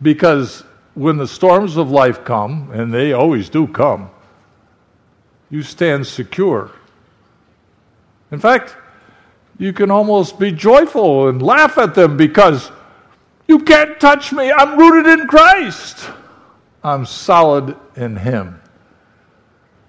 Because 0.03 0.65
when 0.95 1.17
the 1.17 1.29
storms 1.29 1.77
of 1.77 1.91
life 1.91 2.25
come, 2.25 2.71
and 2.73 2.93
they 2.93 3.13
always 3.13 3.49
do 3.49 3.67
come, 3.67 4.11
you 5.51 5.63
stand 5.63 6.07
secure. 6.07 6.71
In 8.31 8.39
fact, 8.41 8.77
you 9.59 9.73
can 9.73 9.91
almost 9.91 10.39
be 10.39 10.53
joyful 10.53 11.29
and 11.29 11.41
laugh 11.41 11.79
at 11.79 11.95
them 11.95 12.17
because 12.17 12.71
you 13.47 13.61
can't 13.61 13.99
touch 14.01 14.33
me. 14.33 14.51
I'm 14.51 14.79
rooted 14.79 15.21
in 15.21 15.27
Christ. 15.29 16.11
I'm 16.83 17.07
solid 17.07 17.77
in 17.95 18.17
Him. 18.17 18.61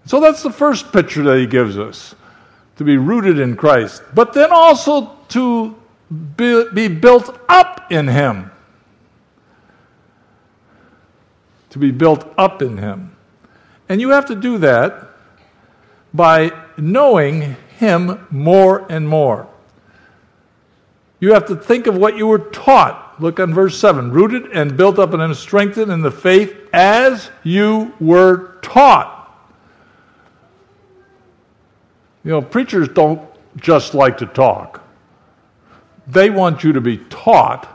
So 0.05 0.19
that's 0.19 0.43
the 0.43 0.51
first 0.51 0.93
picture 0.93 1.23
that 1.23 1.37
He 1.37 1.47
gives 1.47 1.77
us 1.77 2.15
to 2.77 2.83
be 2.83 2.97
rooted 2.97 3.39
in 3.39 3.55
Christ, 3.55 4.03
but 4.13 4.33
then 4.33 4.51
also 4.51 5.17
to 5.29 5.75
be 6.09 6.87
built 6.87 7.39
up 7.49 7.91
in 7.91 8.07
Him. 8.07 8.51
To 11.71 11.79
be 11.79 11.91
built 11.91 12.31
up 12.37 12.61
in 12.61 12.77
Him. 12.77 13.15
And 13.89 13.99
you 14.01 14.09
have 14.09 14.25
to 14.27 14.35
do 14.35 14.57
that 14.59 15.09
by 16.13 16.51
knowing 16.77 17.55
Him 17.77 18.25
more 18.29 18.85
and 18.89 19.07
more. 19.07 19.47
You 21.19 21.33
have 21.33 21.47
to 21.47 21.55
think 21.55 21.87
of 21.87 21.97
what 21.97 22.15
you 22.15 22.27
were 22.27 22.39
taught. 22.39 23.19
Look 23.19 23.39
on 23.39 23.53
verse 23.53 23.79
7 23.79 24.11
rooted 24.11 24.51
and 24.51 24.77
built 24.77 24.99
up 24.99 25.13
and 25.13 25.35
strengthened 25.35 25.91
in 25.91 26.01
the 26.01 26.11
faith 26.11 26.55
as 26.71 27.31
you 27.43 27.93
were 27.99 28.59
taught. 28.61 29.15
You 32.23 32.31
know, 32.31 32.41
preachers 32.41 32.87
don't 32.89 33.21
just 33.55 33.95
like 33.95 34.17
to 34.19 34.27
talk, 34.27 34.86
they 36.07 36.29
want 36.29 36.63
you 36.63 36.73
to 36.73 36.81
be 36.81 36.97
taught 36.97 37.73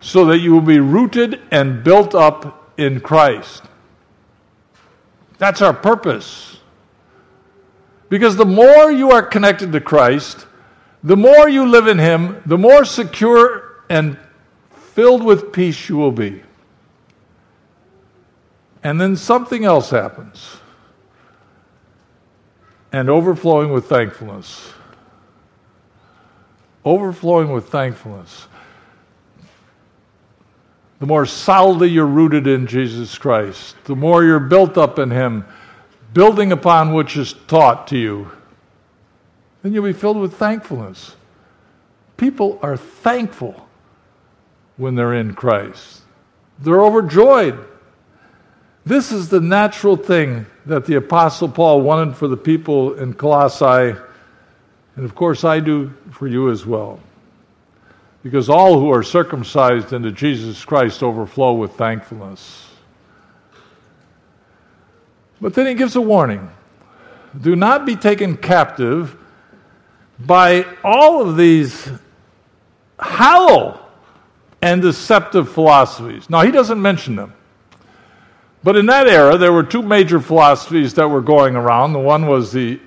so 0.00 0.26
that 0.26 0.38
you 0.38 0.52
will 0.52 0.60
be 0.60 0.78
rooted 0.78 1.40
and 1.50 1.82
built 1.82 2.14
up 2.14 2.72
in 2.76 3.00
Christ. 3.00 3.62
That's 5.38 5.62
our 5.62 5.72
purpose. 5.72 6.58
Because 8.08 8.36
the 8.36 8.46
more 8.46 8.90
you 8.90 9.10
are 9.10 9.22
connected 9.22 9.72
to 9.72 9.80
Christ, 9.80 10.46
the 11.02 11.16
more 11.16 11.48
you 11.48 11.66
live 11.66 11.86
in 11.86 11.98
Him, 11.98 12.42
the 12.46 12.58
more 12.58 12.84
secure 12.84 13.82
and 13.88 14.18
filled 14.70 15.22
with 15.22 15.52
peace 15.52 15.88
you 15.88 15.96
will 15.96 16.12
be. 16.12 16.42
And 18.82 19.00
then 19.00 19.16
something 19.16 19.64
else 19.64 19.90
happens. 19.90 20.56
And 22.92 23.10
overflowing 23.10 23.72
with 23.72 23.86
thankfulness. 23.86 24.72
Overflowing 26.86 27.50
with 27.50 27.68
thankfulness. 27.68 28.46
The 31.00 31.06
more 31.06 31.26
solidly 31.26 31.88
you're 31.88 32.06
rooted 32.06 32.46
in 32.46 32.68
Jesus 32.68 33.18
Christ, 33.18 33.74
the 33.84 33.96
more 33.96 34.22
you're 34.22 34.38
built 34.38 34.78
up 34.78 35.00
in 35.00 35.10
Him, 35.10 35.44
building 36.14 36.52
upon 36.52 36.94
which 36.94 37.16
is 37.16 37.34
taught 37.48 37.88
to 37.88 37.98
you, 37.98 38.30
then 39.62 39.74
you'll 39.74 39.84
be 39.84 39.92
filled 39.92 40.16
with 40.16 40.34
thankfulness. 40.34 41.16
People 42.16 42.58
are 42.62 42.76
thankful 42.76 43.68
when 44.76 44.94
they're 44.94 45.14
in 45.14 45.34
Christ, 45.34 46.02
they're 46.60 46.82
overjoyed. 46.82 47.58
This 48.84 49.10
is 49.10 49.28
the 49.28 49.40
natural 49.40 49.96
thing 49.96 50.46
that 50.64 50.86
the 50.86 50.94
Apostle 50.94 51.48
Paul 51.48 51.80
wanted 51.80 52.16
for 52.16 52.28
the 52.28 52.36
people 52.36 52.94
in 52.94 53.14
Colossae, 53.14 53.96
and 54.96 55.04
of 55.04 55.14
course 55.14 55.44
I 55.44 55.60
do 55.60 55.92
for 56.10 56.26
you 56.26 56.50
as 56.50 56.66
well. 56.66 57.00
Because 58.22 58.48
all 58.48 58.80
who 58.80 58.90
are 58.90 59.02
circumcised 59.02 59.92
into 59.92 60.10
Jesus 60.10 60.64
Christ 60.64 61.02
overflow 61.02 61.52
with 61.52 61.74
thankfulness. 61.74 62.66
But 65.40 65.54
then 65.54 65.66
he 65.66 65.74
gives 65.74 65.94
a 65.94 66.00
warning 66.00 66.50
do 67.40 67.54
not 67.54 67.84
be 67.84 67.96
taken 67.96 68.36
captive 68.36 69.16
by 70.18 70.64
all 70.82 71.28
of 71.28 71.36
these 71.36 71.88
hollow 72.98 73.80
and 74.62 74.80
deceptive 74.80 75.50
philosophies. 75.50 76.30
Now, 76.30 76.42
he 76.42 76.50
doesn't 76.50 76.80
mention 76.80 77.16
them. 77.16 77.34
But 78.64 78.76
in 78.76 78.86
that 78.86 79.06
era, 79.06 79.36
there 79.36 79.52
were 79.52 79.62
two 79.62 79.82
major 79.82 80.18
philosophies 80.18 80.94
that 80.94 81.08
were 81.08 81.20
going 81.20 81.56
around. 81.56 81.92
The 81.92 82.00
one 82.00 82.26
was 82.26 82.52
the 82.52 82.80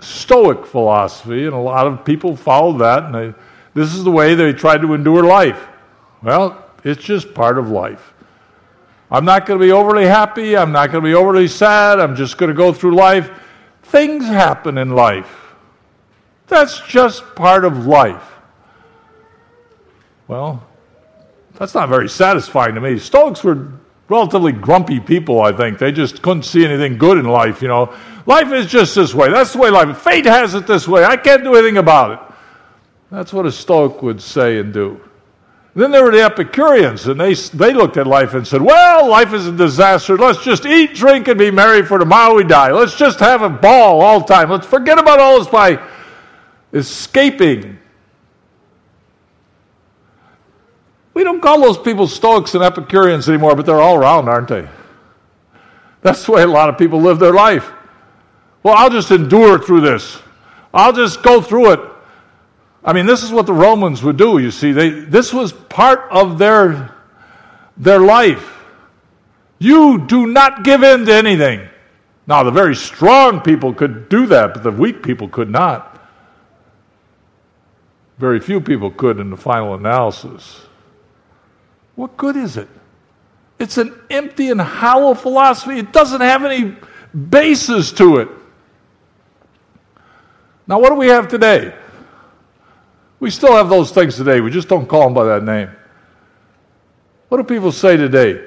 Stoic 0.00 0.66
philosophy, 0.66 1.44
and 1.44 1.54
a 1.54 1.58
lot 1.58 1.86
of 1.86 2.04
people 2.04 2.36
followed 2.36 2.78
that, 2.78 3.04
and 3.04 3.14
they, 3.14 3.34
this 3.74 3.94
is 3.94 4.04
the 4.04 4.10
way 4.10 4.34
they 4.34 4.52
tried 4.52 4.82
to 4.82 4.94
endure 4.94 5.22
life. 5.22 5.66
Well, 6.22 6.64
it's 6.84 7.02
just 7.02 7.34
part 7.34 7.58
of 7.58 7.70
life. 7.70 8.12
I'm 9.10 9.24
not 9.24 9.46
going 9.46 9.58
to 9.58 9.64
be 9.64 9.72
overly 9.72 10.06
happy. 10.06 10.56
I'm 10.56 10.72
not 10.72 10.92
going 10.92 11.02
to 11.02 11.08
be 11.08 11.14
overly 11.14 11.48
sad. 11.48 11.98
I'm 11.98 12.14
just 12.14 12.38
going 12.38 12.48
to 12.48 12.56
go 12.56 12.72
through 12.72 12.94
life. 12.94 13.30
Things 13.82 14.24
happen 14.24 14.78
in 14.78 14.90
life. 14.90 15.54
That's 16.46 16.80
just 16.86 17.34
part 17.34 17.64
of 17.64 17.86
life. 17.86 18.22
Well, 20.28 20.62
that's 21.54 21.74
not 21.74 21.88
very 21.88 22.08
satisfying 22.08 22.76
to 22.76 22.80
me. 22.80 22.98
Stoics 22.98 23.42
were 23.42 23.72
relatively 24.08 24.52
grumpy 24.52 25.00
people, 25.00 25.40
I 25.40 25.52
think. 25.52 25.78
They 25.78 25.92
just 25.92 26.22
couldn't 26.22 26.44
see 26.44 26.64
anything 26.64 26.98
good 26.98 27.18
in 27.18 27.24
life, 27.24 27.62
you 27.62 27.68
know. 27.68 27.92
Life 28.30 28.52
is 28.52 28.66
just 28.66 28.94
this 28.94 29.12
way. 29.12 29.28
That's 29.28 29.54
the 29.54 29.58
way 29.58 29.70
life 29.70 29.98
Fate 30.02 30.24
has 30.24 30.54
it 30.54 30.64
this 30.64 30.86
way. 30.86 31.04
I 31.04 31.16
can't 31.16 31.42
do 31.42 31.56
anything 31.56 31.78
about 31.78 32.12
it. 32.12 32.34
That's 33.10 33.32
what 33.32 33.44
a 33.44 33.50
Stoic 33.50 34.02
would 34.02 34.22
say 34.22 34.58
and 34.58 34.72
do. 34.72 35.00
Then 35.74 35.90
there 35.90 36.04
were 36.04 36.12
the 36.12 36.22
Epicureans, 36.22 37.08
and 37.08 37.20
they, 37.20 37.34
they 37.34 37.72
looked 37.72 37.96
at 37.96 38.06
life 38.06 38.34
and 38.34 38.46
said, 38.46 38.62
Well, 38.62 39.08
life 39.08 39.34
is 39.34 39.48
a 39.48 39.52
disaster. 39.52 40.16
Let's 40.16 40.44
just 40.44 40.64
eat, 40.64 40.94
drink, 40.94 41.26
and 41.26 41.36
be 41.40 41.50
merry, 41.50 41.84
for 41.84 41.98
tomorrow 41.98 42.36
we 42.36 42.44
die. 42.44 42.70
Let's 42.70 42.96
just 42.96 43.18
have 43.18 43.42
a 43.42 43.48
ball 43.48 44.00
all 44.00 44.20
the 44.20 44.26
time. 44.26 44.48
Let's 44.48 44.64
forget 44.64 45.00
about 45.00 45.18
all 45.18 45.40
this 45.40 45.48
by 45.48 45.84
escaping. 46.72 47.80
We 51.14 51.24
don't 51.24 51.40
call 51.40 51.60
those 51.62 51.78
people 51.78 52.06
Stoics 52.06 52.54
and 52.54 52.62
Epicureans 52.62 53.28
anymore, 53.28 53.56
but 53.56 53.66
they're 53.66 53.80
all 53.80 53.96
around, 53.96 54.28
aren't 54.28 54.46
they? 54.46 54.68
That's 56.02 56.24
the 56.24 56.30
way 56.30 56.42
a 56.42 56.46
lot 56.46 56.68
of 56.68 56.78
people 56.78 57.00
live 57.00 57.18
their 57.18 57.34
life. 57.34 57.72
Well, 58.62 58.74
I'll 58.76 58.90
just 58.90 59.10
endure 59.10 59.58
through 59.58 59.80
this. 59.80 60.20
I'll 60.72 60.92
just 60.92 61.22
go 61.22 61.40
through 61.40 61.72
it. 61.72 61.80
I 62.84 62.92
mean, 62.92 63.06
this 63.06 63.22
is 63.22 63.30
what 63.30 63.46
the 63.46 63.52
Romans 63.52 64.02
would 64.02 64.16
do, 64.16 64.38
you 64.38 64.50
see. 64.50 64.72
They, 64.72 64.90
this 64.90 65.32
was 65.32 65.52
part 65.52 66.08
of 66.10 66.38
their, 66.38 66.94
their 67.76 68.00
life. 68.00 68.58
You 69.58 70.06
do 70.06 70.26
not 70.26 70.64
give 70.64 70.82
in 70.82 71.04
to 71.06 71.12
anything. 71.12 71.68
Now, 72.26 72.42
the 72.42 72.50
very 72.50 72.74
strong 72.74 73.40
people 73.40 73.74
could 73.74 74.08
do 74.08 74.26
that, 74.26 74.54
but 74.54 74.62
the 74.62 74.70
weak 74.70 75.02
people 75.02 75.28
could 75.28 75.50
not. 75.50 76.00
Very 78.18 78.40
few 78.40 78.60
people 78.60 78.90
could 78.90 79.18
in 79.18 79.30
the 79.30 79.36
final 79.36 79.74
analysis. 79.74 80.60
What 81.96 82.16
good 82.16 82.36
is 82.36 82.56
it? 82.56 82.68
It's 83.58 83.76
an 83.76 83.94
empty 84.08 84.50
and 84.50 84.60
hollow 84.60 85.12
philosophy. 85.12 85.78
It 85.78 85.92
doesn't 85.92 86.20
have 86.20 86.44
any 86.44 86.76
basis 87.28 87.92
to 87.92 88.18
it. 88.18 88.28
Now, 90.70 90.78
what 90.78 90.88
do 90.88 90.94
we 90.94 91.08
have 91.08 91.28
today? 91.28 91.74
We 93.18 93.30
still 93.30 93.52
have 93.52 93.68
those 93.68 93.90
things 93.90 94.16
today. 94.16 94.40
We 94.40 94.50
just 94.50 94.68
don't 94.68 94.86
call 94.86 95.04
them 95.04 95.12
by 95.12 95.24
that 95.24 95.42
name. 95.42 95.68
What 97.28 97.36
do 97.36 97.44
people 97.44 97.72
say 97.72 97.98
today? 97.98 98.46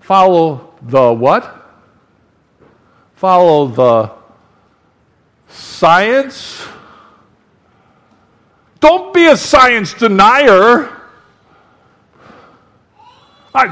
Follow 0.00 0.74
the 0.82 1.12
what? 1.12 1.62
follow 3.24 3.68
the 3.68 4.12
science. 5.48 6.62
Don't 8.80 9.14
be 9.14 9.28
a 9.28 9.36
science 9.36 9.94
denier. 9.94 11.03
I, 13.54 13.66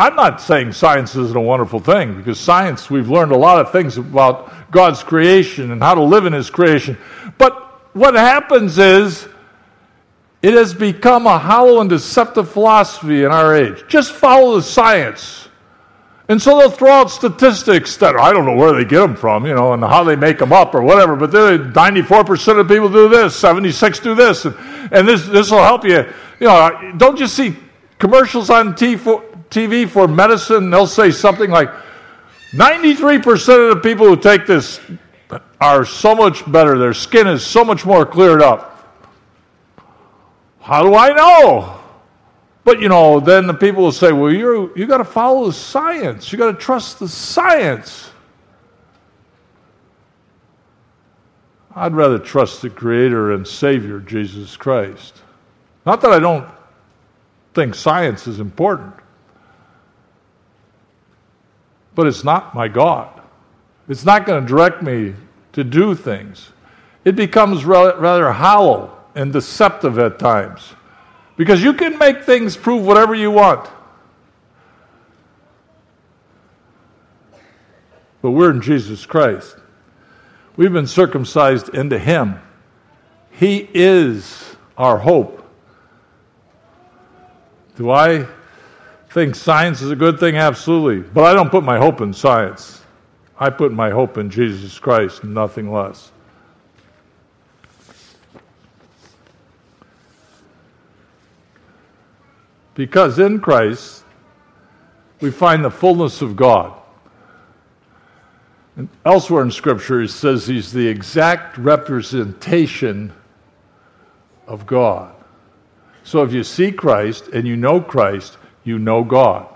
am 0.00 0.16
not 0.16 0.40
saying 0.40 0.72
science 0.72 1.14
isn't 1.14 1.36
a 1.36 1.40
wonderful 1.40 1.78
thing 1.78 2.16
because 2.16 2.40
science, 2.40 2.90
we've 2.90 3.08
learned 3.08 3.30
a 3.30 3.36
lot 3.36 3.60
of 3.60 3.70
things 3.70 3.96
about 3.96 4.52
God's 4.72 5.04
creation 5.04 5.70
and 5.70 5.80
how 5.80 5.94
to 5.94 6.02
live 6.02 6.26
in 6.26 6.32
His 6.32 6.50
creation. 6.50 6.98
But 7.38 7.54
what 7.94 8.14
happens 8.14 8.78
is 8.78 9.28
it 10.42 10.54
has 10.54 10.74
become 10.74 11.28
a 11.28 11.38
hollow 11.38 11.80
and 11.80 11.88
deceptive 11.88 12.50
philosophy 12.50 13.22
in 13.22 13.30
our 13.30 13.54
age. 13.54 13.84
Just 13.86 14.10
follow 14.10 14.56
the 14.56 14.62
science. 14.62 15.48
And 16.28 16.42
so 16.42 16.58
they'll 16.58 16.70
throw 16.70 16.90
out 16.90 17.10
statistics 17.10 17.96
that 17.98 18.16
I 18.16 18.32
don't 18.32 18.44
know 18.44 18.56
where 18.56 18.72
they 18.72 18.84
get 18.84 19.00
them 19.00 19.14
from, 19.14 19.46
you 19.46 19.54
know, 19.54 19.72
and 19.72 19.82
how 19.82 20.02
they 20.02 20.16
make 20.16 20.38
them 20.38 20.52
up 20.52 20.74
or 20.74 20.82
whatever. 20.82 21.14
But 21.14 21.30
94% 21.30 22.60
of 22.60 22.66
people 22.66 22.88
do 22.90 23.08
this, 23.08 23.36
76 23.36 24.00
do 24.00 24.14
this, 24.16 24.44
and, 24.44 24.56
and 24.92 25.08
this 25.08 25.26
this 25.26 25.50
will 25.50 25.62
help 25.62 25.84
you. 25.84 26.04
You 26.40 26.48
know, 26.48 26.92
don't 26.96 27.18
you 27.18 27.28
see 27.28 27.56
commercials 27.98 28.50
on 28.50 28.74
TV 29.50 29.88
for 29.88 30.08
medicine? 30.08 30.70
They'll 30.70 30.86
say 30.86 31.10
something 31.10 31.50
like, 31.50 31.70
93% 32.52 33.70
of 33.70 33.76
the 33.76 33.80
people 33.82 34.06
who 34.06 34.16
take 34.16 34.46
this 34.46 34.80
are 35.60 35.84
so 35.84 36.14
much 36.14 36.50
better. 36.50 36.78
Their 36.78 36.94
skin 36.94 37.26
is 37.26 37.44
so 37.44 37.64
much 37.64 37.84
more 37.84 38.06
cleared 38.06 38.40
up. 38.40 38.74
How 40.60 40.82
do 40.82 40.94
I 40.94 41.12
know? 41.12 41.78
But 42.64 42.80
you 42.80 42.88
know, 42.88 43.20
then 43.20 43.46
the 43.46 43.54
people 43.54 43.82
will 43.82 43.92
say, 43.92 44.12
well, 44.12 44.30
you 44.30 44.72
you 44.76 44.86
got 44.86 44.98
to 44.98 45.04
follow 45.04 45.46
the 45.46 45.52
science. 45.52 46.30
You 46.30 46.38
got 46.38 46.52
to 46.52 46.58
trust 46.58 46.98
the 46.98 47.08
science. 47.08 48.10
I'd 51.74 51.94
rather 51.94 52.18
trust 52.18 52.60
the 52.60 52.70
Creator 52.70 53.32
and 53.32 53.46
Savior, 53.46 54.00
Jesus 54.00 54.56
Christ. 54.56 55.22
Not 55.86 56.00
that 56.02 56.12
I 56.12 56.18
don't 56.18 56.46
think 57.54 57.74
science 57.74 58.26
is 58.26 58.40
important, 58.40 58.94
but 61.98 62.06
it's 62.06 62.22
not 62.22 62.54
my 62.54 62.68
God. 62.68 63.20
It's 63.88 64.04
not 64.04 64.24
going 64.24 64.40
to 64.40 64.48
direct 64.48 64.84
me 64.84 65.14
to 65.50 65.64
do 65.64 65.96
things. 65.96 66.52
It 67.04 67.16
becomes 67.16 67.64
rather 67.64 68.30
hollow 68.30 68.96
and 69.16 69.32
deceptive 69.32 69.98
at 69.98 70.20
times 70.20 70.74
because 71.36 71.60
you 71.60 71.72
can 71.72 71.98
make 71.98 72.22
things 72.22 72.56
prove 72.56 72.86
whatever 72.86 73.16
you 73.16 73.32
want. 73.32 73.68
But 78.22 78.30
we're 78.30 78.52
in 78.52 78.62
Jesus 78.62 79.04
Christ. 79.04 79.56
We've 80.56 80.72
been 80.72 80.86
circumcised 80.86 81.70
into 81.70 81.98
Him. 81.98 82.40
He 83.32 83.68
is 83.74 84.54
our 84.76 84.98
hope. 84.98 85.44
Do 87.74 87.90
I 87.90 88.28
think 89.18 89.34
science 89.34 89.82
is 89.82 89.90
a 89.90 89.96
good 89.96 90.20
thing? 90.20 90.36
Absolutely. 90.36 91.00
But 91.00 91.24
I 91.24 91.34
don't 91.34 91.50
put 91.50 91.64
my 91.64 91.76
hope 91.76 92.00
in 92.00 92.12
science. 92.12 92.82
I 93.36 93.50
put 93.50 93.72
my 93.72 93.90
hope 93.90 94.16
in 94.16 94.30
Jesus 94.30 94.78
Christ, 94.78 95.24
nothing 95.24 95.72
less. 95.72 96.12
Because 102.74 103.18
in 103.18 103.40
Christ, 103.40 104.04
we 105.20 105.32
find 105.32 105.64
the 105.64 105.70
fullness 105.70 106.22
of 106.22 106.36
God. 106.36 106.80
And 108.76 108.88
elsewhere 109.04 109.42
in 109.42 109.50
Scripture, 109.50 110.00
he 110.00 110.06
says 110.06 110.46
he's 110.46 110.70
the 110.70 110.86
exact 110.86 111.58
representation 111.58 113.12
of 114.46 114.64
God. 114.64 115.12
So 116.04 116.22
if 116.22 116.32
you 116.32 116.44
see 116.44 116.70
Christ 116.70 117.28
and 117.28 117.48
you 117.48 117.56
know 117.56 117.80
Christ, 117.80 118.38
you 118.68 118.78
know 118.78 119.02
God. 119.02 119.48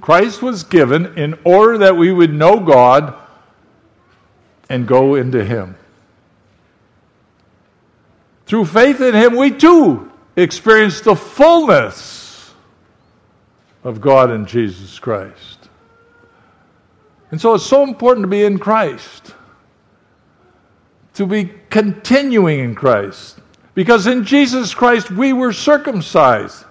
Christ 0.00 0.42
was 0.42 0.62
given 0.62 1.18
in 1.18 1.38
order 1.44 1.78
that 1.78 1.96
we 1.96 2.12
would 2.12 2.32
know 2.32 2.60
God 2.60 3.14
and 4.68 4.86
go 4.86 5.16
into 5.16 5.44
Him. 5.44 5.76
Through 8.46 8.66
faith 8.66 9.00
in 9.00 9.14
Him, 9.14 9.36
we 9.36 9.50
too 9.50 10.10
experience 10.36 11.00
the 11.00 11.16
fullness 11.16 12.54
of 13.82 14.00
God 14.00 14.30
in 14.30 14.46
Jesus 14.46 14.98
Christ. 14.98 15.68
And 17.30 17.40
so 17.40 17.54
it's 17.54 17.66
so 17.66 17.82
important 17.82 18.24
to 18.24 18.28
be 18.28 18.44
in 18.44 18.58
Christ, 18.58 19.34
to 21.14 21.26
be 21.26 21.52
continuing 21.68 22.60
in 22.60 22.74
Christ. 22.74 23.40
Because 23.78 24.08
in 24.08 24.24
Jesus 24.24 24.74
Christ 24.74 25.08
we 25.08 25.32
were 25.32 25.52
circumcised. 25.52 26.64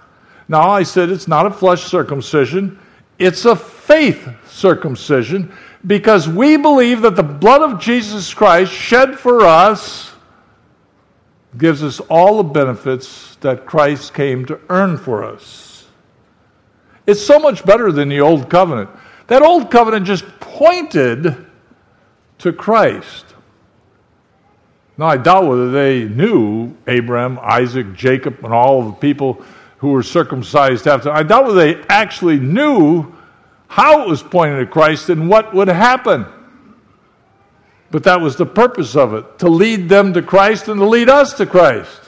Now 0.50 0.72
I 0.72 0.84
said 0.84 1.10
it's 1.10 1.26
not 1.26 1.46
a 1.46 1.50
flesh 1.50 1.86
circumcision, 1.86 2.78
it's 3.18 3.46
a 3.46 3.56
faith 3.56 4.28
circumcision 4.46 5.54
because 5.86 6.28
we 6.28 6.58
believe 6.58 7.04
that 7.04 7.16
the 7.16 7.24
blood 7.24 7.62
of 7.62 7.80
Jesus 7.80 8.34
Christ 8.34 8.74
shed 8.74 9.18
for 9.18 9.46
us 9.46 10.12
gives 11.58 11.82
us 11.82 12.02
all 12.10 12.36
the 12.36 12.44
benefits 12.44 13.38
that 13.38 13.66
Christ 13.66 14.14
came 14.14 14.46
to 14.46 14.60
earn 14.68 14.98
for 14.98 15.24
us. 15.24 15.88
It's 17.06 17.26
so 17.26 17.40
much 17.40 17.64
better 17.64 17.90
than 17.90 18.10
the 18.10 18.20
old 18.20 18.50
covenant. 18.50 18.90
That 19.28 19.44
old 19.44 19.72
covenant 19.72 20.06
just 20.06 20.26
pointed 20.42 21.48
to 22.40 22.52
Christ. 22.52 23.27
Now, 24.98 25.06
I 25.06 25.18
doubt 25.18 25.46
whether 25.46 25.72
they 25.72 26.06
knew 26.06 26.76
Abraham, 26.88 27.40
Isaac, 27.42 27.94
Jacob, 27.94 28.44
and 28.44 28.52
all 28.52 28.80
of 28.80 28.86
the 28.88 29.00
people 29.00 29.44
who 29.78 29.90
were 29.90 30.02
circumcised 30.02 30.88
after. 30.88 31.12
I 31.12 31.22
doubt 31.22 31.46
whether 31.46 31.74
they 31.74 31.84
actually 31.88 32.40
knew 32.40 33.14
how 33.68 34.02
it 34.02 34.08
was 34.08 34.24
pointing 34.24 34.60
to 34.60 34.66
Christ 34.66 35.10
and 35.10 35.30
what 35.30 35.54
would 35.54 35.68
happen. 35.68 36.26
But 37.92 38.04
that 38.04 38.22
was 38.22 38.38
the 38.38 38.46
purpose 38.46 38.96
of 38.96 39.14
it 39.14 39.40
to 39.40 39.50
lead 39.50 39.88
them 39.88 40.14
to 40.14 40.22
Christ 40.22 40.68
and 40.68 40.80
to 40.80 40.86
lead 40.86 41.10
us 41.10 41.34
to 41.34 41.46
Christ. 41.46 42.02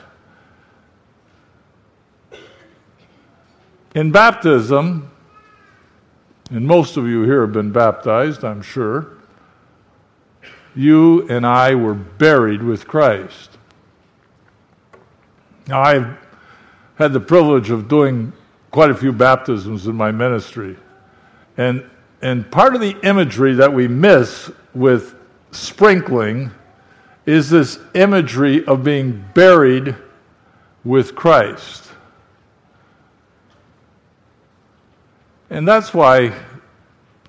In 3.93 4.11
baptism, 4.11 5.11
and 6.49 6.65
most 6.65 6.97
of 6.97 7.07
you 7.07 7.23
here 7.23 7.41
have 7.41 7.53
been 7.53 7.71
baptized, 7.71 8.43
I'm 8.43 8.61
sure, 8.61 9.18
you 10.79 11.27
and 11.27 11.45
I 11.45 11.75
were 11.75 11.93
buried 11.93 12.63
with 12.63 12.87
Christ. 12.87 13.57
Now, 15.67 15.81
I've 15.81 16.17
had 16.95 17.11
the 17.11 17.19
privilege 17.19 17.69
of 17.69 17.89
doing 17.89 18.31
quite 18.71 18.89
a 18.89 18.95
few 18.95 19.11
baptisms 19.11 19.87
in 19.87 19.95
my 19.95 20.11
ministry. 20.11 20.77
And, 21.57 21.83
and 22.21 22.49
part 22.49 22.75
of 22.75 22.81
the 22.81 22.95
imagery 23.03 23.55
that 23.55 23.73
we 23.73 23.89
miss 23.89 24.49
with 24.73 25.15
sprinkling 25.51 26.49
is 27.25 27.49
this 27.49 27.77
imagery 27.93 28.65
of 28.65 28.81
being 28.81 29.25
buried 29.33 29.97
with 30.85 31.13
Christ. 31.13 31.91
And 35.49 35.67
that's 35.67 35.93
why 35.93 36.33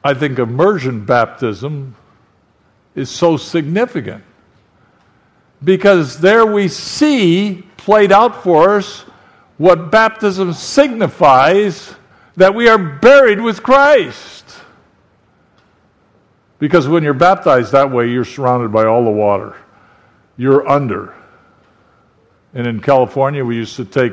I 0.04 0.14
think 0.14 0.38
immersion 0.38 1.04
baptism 1.04 1.96
is 2.94 3.10
so 3.10 3.36
significant. 3.36 4.24
Because 5.62 6.18
there 6.18 6.46
we 6.46 6.68
see 6.68 7.66
played 7.76 8.12
out 8.12 8.42
for 8.42 8.76
us 8.76 9.00
what 9.58 9.90
baptism 9.90 10.52
signifies 10.52 11.94
that 12.36 12.54
we 12.54 12.68
are 12.68 12.78
buried 12.78 13.40
with 13.40 13.62
Christ. 13.62 14.46
Because 16.58 16.88
when 16.88 17.02
you're 17.02 17.14
baptized 17.14 17.72
that 17.72 17.90
way, 17.90 18.10
you're 18.10 18.24
surrounded 18.24 18.72
by 18.72 18.84
all 18.84 19.04
the 19.04 19.10
water. 19.10 19.56
You're 20.36 20.66
under. 20.68 21.14
And 22.54 22.66
in 22.66 22.80
California, 22.80 23.44
we 23.44 23.56
used 23.56 23.76
to 23.76 23.84
take 23.84 24.12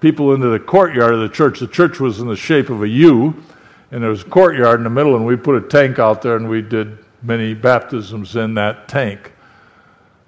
people 0.00 0.34
into 0.34 0.48
the 0.48 0.58
courtyard 0.58 1.14
of 1.14 1.20
the 1.20 1.28
church. 1.28 1.60
The 1.60 1.66
church 1.66 2.00
was 2.00 2.20
in 2.20 2.28
the 2.28 2.36
shape 2.36 2.70
of 2.70 2.82
a 2.82 2.88
U, 2.88 3.42
and 3.90 4.02
there 4.02 4.10
was 4.10 4.22
a 4.22 4.26
courtyard 4.26 4.80
in 4.80 4.84
the 4.84 4.90
middle, 4.90 5.16
and 5.16 5.24
we 5.24 5.36
put 5.36 5.56
a 5.56 5.68
tank 5.68 5.98
out 5.98 6.22
there, 6.22 6.36
and 6.36 6.48
we 6.48 6.62
did 6.62 7.03
many 7.24 7.54
baptisms 7.54 8.36
in 8.36 8.54
that 8.54 8.86
tank 8.86 9.32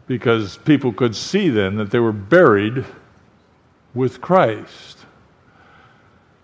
because 0.06 0.56
people 0.59 0.92
could 0.92 1.14
see 1.14 1.48
then 1.48 1.76
that 1.76 1.90
they 1.90 1.98
were 1.98 2.12
buried 2.12 2.85
with 3.94 4.20
Christ. 4.20 4.98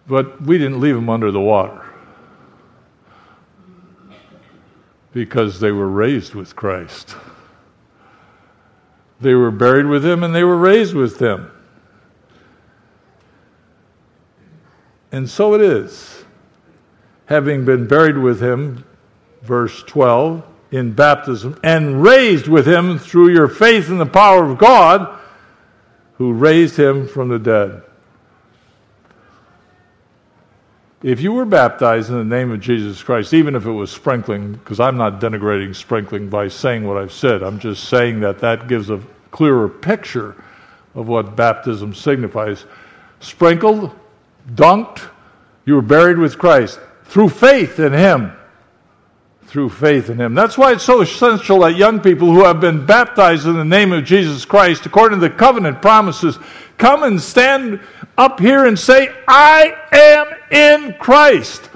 But 0.07 0.43
we 0.43 0.59
didn't 0.59 0.81
leave 0.81 0.95
them 0.95 1.09
under 1.09 1.31
the 1.31 1.41
water 1.41 1.85
because 5.13 5.61
they 5.61 5.73
were 5.73 5.89
raised 5.89 6.35
with 6.35 6.57
Christ. 6.57 7.17
They 9.21 9.35
were 9.35 9.51
buried 9.51 9.87
with 9.87 10.05
him 10.05 10.25
and 10.25 10.35
they 10.35 10.43
were 10.43 10.57
raised 10.57 10.95
with 10.95 11.21
him. 11.21 11.51
And 15.13 15.29
so 15.29 15.55
it 15.55 15.61
is. 15.61 16.25
Having 17.27 17.65
been 17.65 17.87
buried 17.87 18.19
with 18.19 18.41
him, 18.41 18.85
verse 19.43 19.83
12, 19.85 20.43
in 20.71 20.93
baptism, 20.93 21.59
and 21.63 22.03
raised 22.03 22.49
with 22.49 22.67
him 22.67 22.99
through 22.99 23.29
your 23.31 23.49
faith 23.49 23.89
in 23.89 23.99
the 23.99 24.07
power 24.07 24.51
of 24.51 24.59
God 24.59 25.19
who 26.15 26.33
raised 26.33 26.77
him 26.77 27.07
from 27.07 27.29
the 27.29 27.39
dead. 27.39 27.83
If 31.03 31.21
you 31.21 31.33
were 31.33 31.45
baptized 31.45 32.11
in 32.11 32.17
the 32.17 32.25
name 32.25 32.53
of 32.53 32.61
Jesus 32.61 33.03
Christ, 33.03 33.35
even 33.35 33.57
if 33.57 33.67
it 33.67 33.73
was 33.73 33.91
sprinkling, 33.91 34.53
because 34.53 34.79
I'm 34.79 34.97
not 34.97 35.21
denigrating 35.21 35.75
sprinkling 35.75 36.29
by 36.29 36.47
saying 36.47 36.87
what 36.87 36.97
I've 36.97 37.13
said, 37.13 37.43
I'm 37.43 37.59
just 37.59 37.89
saying 37.89 38.21
that 38.21 38.39
that 38.39 38.69
gives 38.69 38.89
a 38.89 39.03
clearer 39.33 39.69
picture 39.69 40.37
of 40.95 41.09
what 41.09 41.35
baptism 41.35 41.93
signifies. 41.93 42.67
Sprinkled, 43.19 43.91
dunked, 44.55 45.09
you 45.65 45.75
were 45.75 45.83
buried 45.83 46.19
with 46.19 46.39
Christ 46.39 46.79
through 47.05 47.31
faith 47.31 47.81
in 47.81 47.93
Him. 47.93 48.33
Through 49.53 49.69
faith 49.69 50.09
in 50.09 50.19
Him. 50.19 50.33
That's 50.33 50.57
why 50.57 50.73
it's 50.73 50.83
so 50.83 51.03
essential 51.03 51.59
that 51.59 51.77
young 51.77 52.01
people 52.01 52.33
who 52.33 52.43
have 52.43 52.59
been 52.59 52.87
baptized 52.87 53.47
in 53.47 53.53
the 53.53 53.67
name 53.67 53.93
of 53.93 54.03
Jesus 54.03 54.47
Christ, 54.47 54.87
according 54.87 55.21
to 55.21 55.29
the 55.29 55.35
covenant 55.35 55.83
promises, 55.83 56.39
come 56.79 57.03
and 57.03 57.21
stand 57.21 57.79
up 58.17 58.41
here 58.41 58.65
and 58.65 58.79
say, 58.79 59.15
I 59.29 59.77
am 59.93 60.27
in 60.51 60.95
Christ. 60.95 61.69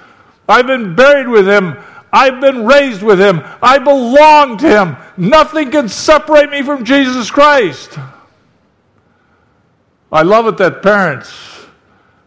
I've 0.48 0.66
been 0.66 0.94
buried 0.94 1.28
with 1.28 1.46
Him. 1.46 1.76
I've 2.10 2.40
been 2.40 2.64
raised 2.64 3.02
with 3.02 3.20
Him. 3.20 3.42
I 3.62 3.76
belong 3.76 4.56
to 4.56 4.66
Him. 4.70 4.96
Nothing 5.18 5.70
can 5.70 5.90
separate 5.90 6.48
me 6.48 6.62
from 6.62 6.82
Jesus 6.82 7.30
Christ. 7.30 7.98
I 10.10 10.22
love 10.22 10.46
it 10.46 10.56
that 10.56 10.82
parents 10.82 11.66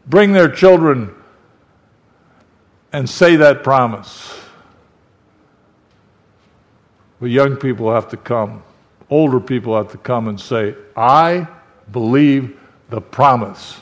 bring 0.05 0.31
their 0.31 0.51
children 0.51 1.12
and 2.93 3.09
say 3.09 3.38
that 3.38 3.63
promise. 3.63 4.35
But 7.19 7.29
young 7.29 7.58
people 7.58 7.93
have 7.93 8.10
to 8.10 8.17
come, 8.17 8.63
older 9.10 9.39
people 9.39 9.75
have 9.75 9.91
to 9.91 9.97
come 9.97 10.27
and 10.27 10.39
say, 10.39 10.75
I 10.95 11.47
believe 11.91 12.60
the 12.89 13.01
promise. 13.01 13.82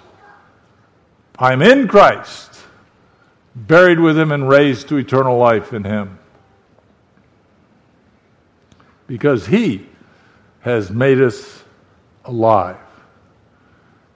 I'm 1.38 1.62
in 1.62 1.88
Christ, 1.88 2.60
buried 3.56 4.00
with 4.00 4.17
Him 4.17 4.32
and 4.32 4.50
raised 4.50 4.89
to 4.89 4.97
eternal 4.97 5.38
life 5.38 5.71
in 5.73 5.84
Him. 5.84 6.17
Because 9.06 9.45
He 9.45 9.86
has 10.62 10.89
made 10.89 11.21
us 11.21 11.63
alive. 12.26 12.78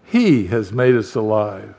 He 0.06 0.48
has 0.48 0.74
made 0.74 0.96
us 0.96 1.16
alive. 1.16 1.76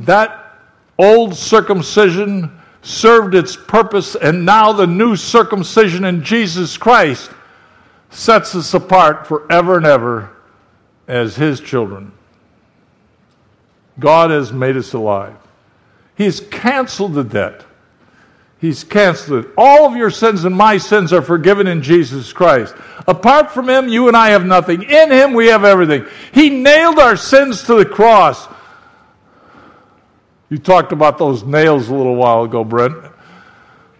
That 0.00 0.58
old 0.98 1.34
circumcision 1.34 2.57
served 2.82 3.34
its 3.34 3.56
purpose, 3.56 4.14
and 4.14 4.44
now 4.44 4.72
the 4.72 4.86
new 4.86 5.16
circumcision 5.16 6.04
in 6.04 6.22
Jesus 6.22 6.76
Christ 6.76 7.30
sets 8.10 8.54
us 8.54 8.72
apart 8.74 9.26
forever 9.26 9.76
and 9.76 9.86
ever 9.86 10.30
as 11.06 11.36
His 11.36 11.60
children. 11.60 12.12
God 13.98 14.30
has 14.30 14.52
made 14.52 14.76
us 14.76 14.92
alive. 14.92 15.36
He's 16.16 16.40
canceled 16.40 17.14
the 17.14 17.24
debt. 17.24 17.64
He's 18.60 18.82
canceled 18.82 19.44
it. 19.44 19.50
All 19.56 19.86
of 19.86 19.96
your 19.96 20.10
sins 20.10 20.44
and 20.44 20.54
my 20.54 20.78
sins 20.78 21.12
are 21.12 21.22
forgiven 21.22 21.66
in 21.68 21.80
Jesus 21.80 22.32
Christ. 22.32 22.74
Apart 23.06 23.52
from 23.52 23.68
Him, 23.68 23.88
you 23.88 24.08
and 24.08 24.16
I 24.16 24.30
have 24.30 24.44
nothing. 24.44 24.82
In 24.82 25.10
Him, 25.10 25.32
we 25.32 25.46
have 25.46 25.64
everything. 25.64 26.06
He 26.32 26.50
nailed 26.50 26.98
our 26.98 27.16
sins 27.16 27.62
to 27.64 27.74
the 27.74 27.84
cross. 27.84 28.48
You 30.50 30.58
talked 30.58 30.92
about 30.92 31.18
those 31.18 31.44
nails 31.44 31.88
a 31.88 31.94
little 31.94 32.16
while 32.16 32.44
ago, 32.44 32.64
Brent. 32.64 32.96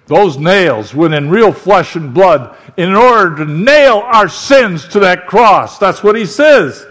Those 0.06 0.38
nails 0.38 0.94
went 0.94 1.12
in 1.12 1.28
real 1.28 1.52
flesh 1.52 1.94
and 1.94 2.14
blood 2.14 2.56
in 2.78 2.94
order 2.94 3.36
to 3.36 3.44
nail 3.44 3.98
our 3.98 4.28
sins 4.28 4.88
to 4.88 5.00
that 5.00 5.26
cross. 5.26 5.78
That's 5.78 6.02
what 6.02 6.16
He 6.16 6.24
says. 6.24 6.86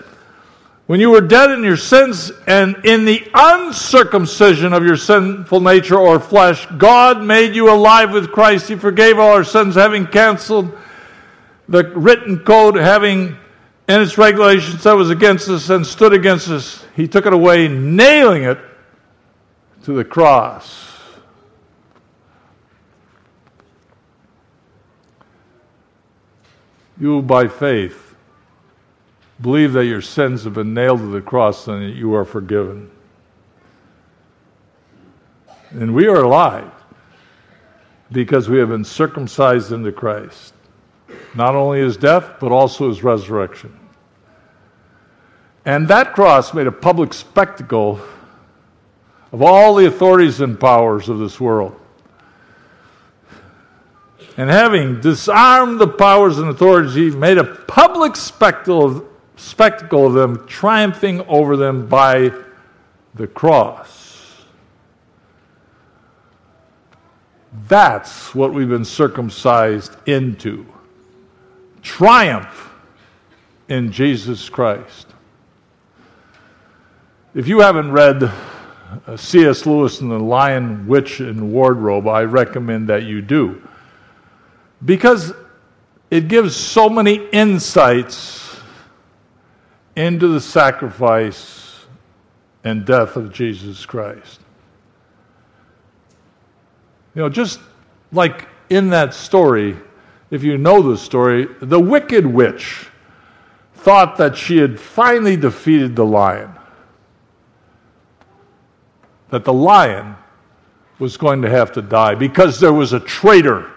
When 0.85 0.99
you 0.99 1.09
were 1.09 1.21
dead 1.21 1.51
in 1.51 1.63
your 1.63 1.77
sins 1.77 2.31
and 2.45 2.85
in 2.85 3.05
the 3.05 3.27
uncircumcision 3.33 4.71
of 4.71 4.85
your 4.85 4.95
sinful 4.95 5.59
nature 5.59 5.97
or 5.97 6.19
flesh, 6.19 6.65
God 6.77 7.21
made 7.23 7.55
you 7.55 7.71
alive 7.71 8.11
with 8.11 8.31
Christ. 8.31 8.69
He 8.69 8.75
forgave 8.75 9.17
all 9.17 9.33
our 9.33 9.43
sins, 9.43 9.75
having 9.75 10.05
canceled 10.05 10.77
the 11.67 11.83
written 11.89 12.39
code, 12.39 12.75
having 12.75 13.35
in 13.89 14.01
its 14.01 14.17
regulations 14.17 14.83
that 14.83 14.93
was 14.93 15.09
against 15.09 15.49
us 15.49 15.69
and 15.69 15.85
stood 15.85 16.13
against 16.13 16.49
us. 16.49 16.85
He 16.95 17.07
took 17.07 17.25
it 17.25 17.33
away, 17.33 17.67
nailing 17.67 18.43
it 18.43 18.59
to 19.88 19.93
the 19.93 20.06
cross. 20.06 20.93
You, 27.00 27.21
by 27.21 27.47
faith, 27.47 28.08
Believe 29.39 29.73
that 29.73 29.86
your 29.86 30.02
sins 30.02 30.43
have 30.45 30.56
been 30.56 30.73
nailed 30.73 31.00
to 31.00 31.08
the 31.08 31.21
cross 31.21 31.67
and 31.67 31.84
that 31.84 31.95
you 31.95 32.15
are 32.15 32.26
forgiven. 32.26 32.89
And 35.69 35.93
we 35.93 36.08
are 36.08 36.23
alive 36.23 36.71
because 38.12 38.50
we 38.50 38.58
have 38.58 38.69
been 38.69 38.86
circumcised 38.86 39.71
into 39.71 39.91
Christ. 39.91 40.54
Not 41.36 41.54
only 41.54 41.82
his 41.82 41.97
death, 41.97 42.39
but 42.39 42.52
also 42.52 42.89
his 42.89 43.04
resurrection. 43.04 43.78
And 45.65 45.88
that 45.89 46.13
cross 46.13 46.54
made 46.54 46.65
a 46.65 46.71
public 46.71 47.13
spectacle 47.13 48.02
of 49.31 49.41
all 49.41 49.75
the 49.75 49.87
authorities 49.87 50.41
and 50.41 50.59
powers 50.59 51.09
of 51.09 51.19
this 51.19 51.39
world. 51.39 51.79
And 54.37 54.49
having 54.49 55.01
disarmed 55.01 55.79
the 55.79 55.87
powers 55.87 56.37
and 56.37 56.49
authorities, 56.49 56.93
he 56.93 57.09
made 57.09 57.39
a 57.39 57.43
public 57.43 58.15
spectacle 58.15 58.85
of, 58.85 59.05
spectacle 59.35 60.05
of 60.05 60.13
them 60.13 60.45
triumphing 60.47 61.21
over 61.21 61.57
them 61.57 61.87
by 61.87 62.31
the 63.15 63.27
cross. 63.27 64.35
That's 67.67 68.35
what 68.35 68.53
we've 68.53 68.69
been 68.69 68.85
circumcised 68.85 69.95
into 70.05 70.65
triumph 71.81 72.71
in 73.69 73.91
Jesus 73.91 74.49
Christ. 74.49 75.07
If 77.33 77.47
you 77.47 77.61
haven't 77.61 77.91
read 77.91 78.31
Uh, 79.06 79.17
C.S. 79.17 79.65
Lewis 79.65 80.02
and 80.02 80.12
the 80.12 80.19
Lion, 80.19 80.88
Witch, 80.88 81.19
and 81.19 81.52
Wardrobe, 81.52 82.08
I 82.08 82.23
recommend 82.23 82.88
that 82.89 83.04
you 83.04 83.21
do. 83.21 83.62
Because 84.84 85.34
it 86.10 86.28
gives 86.28 86.56
so 86.56 86.89
many 86.89 87.28
insights 87.30 88.58
into 89.95 90.28
the 90.28 90.39
sacrifice 90.39 91.86
and 92.63 92.86
death 92.86 93.15
of 93.15 93.34
Jesus 93.34 93.86
Christ. 93.86 94.39
You 97.15 97.23
know, 97.23 97.30
just 97.30 97.60
like 98.12 98.47
in 98.69 98.89
that 98.91 99.13
story, 99.13 99.76
if 100.30 100.43
you 100.43 100.58
know 100.58 100.82
the 100.82 100.97
story, 100.97 101.47
the 101.62 101.80
wicked 101.80 102.26
witch 102.26 102.89
thought 103.73 104.17
that 104.17 104.36
she 104.36 104.58
had 104.58 104.80
finally 104.80 105.36
defeated 105.36 105.95
the 105.95 106.06
lion. 106.06 106.52
That 109.29 109.43
the 109.43 109.53
lion 109.53 110.15
was 110.99 111.17
going 111.17 111.41
to 111.41 111.49
have 111.49 111.71
to 111.73 111.81
die 111.81 112.15
because 112.15 112.59
there 112.59 112.73
was 112.73 112.93
a 112.93 112.99
traitor 112.99 113.71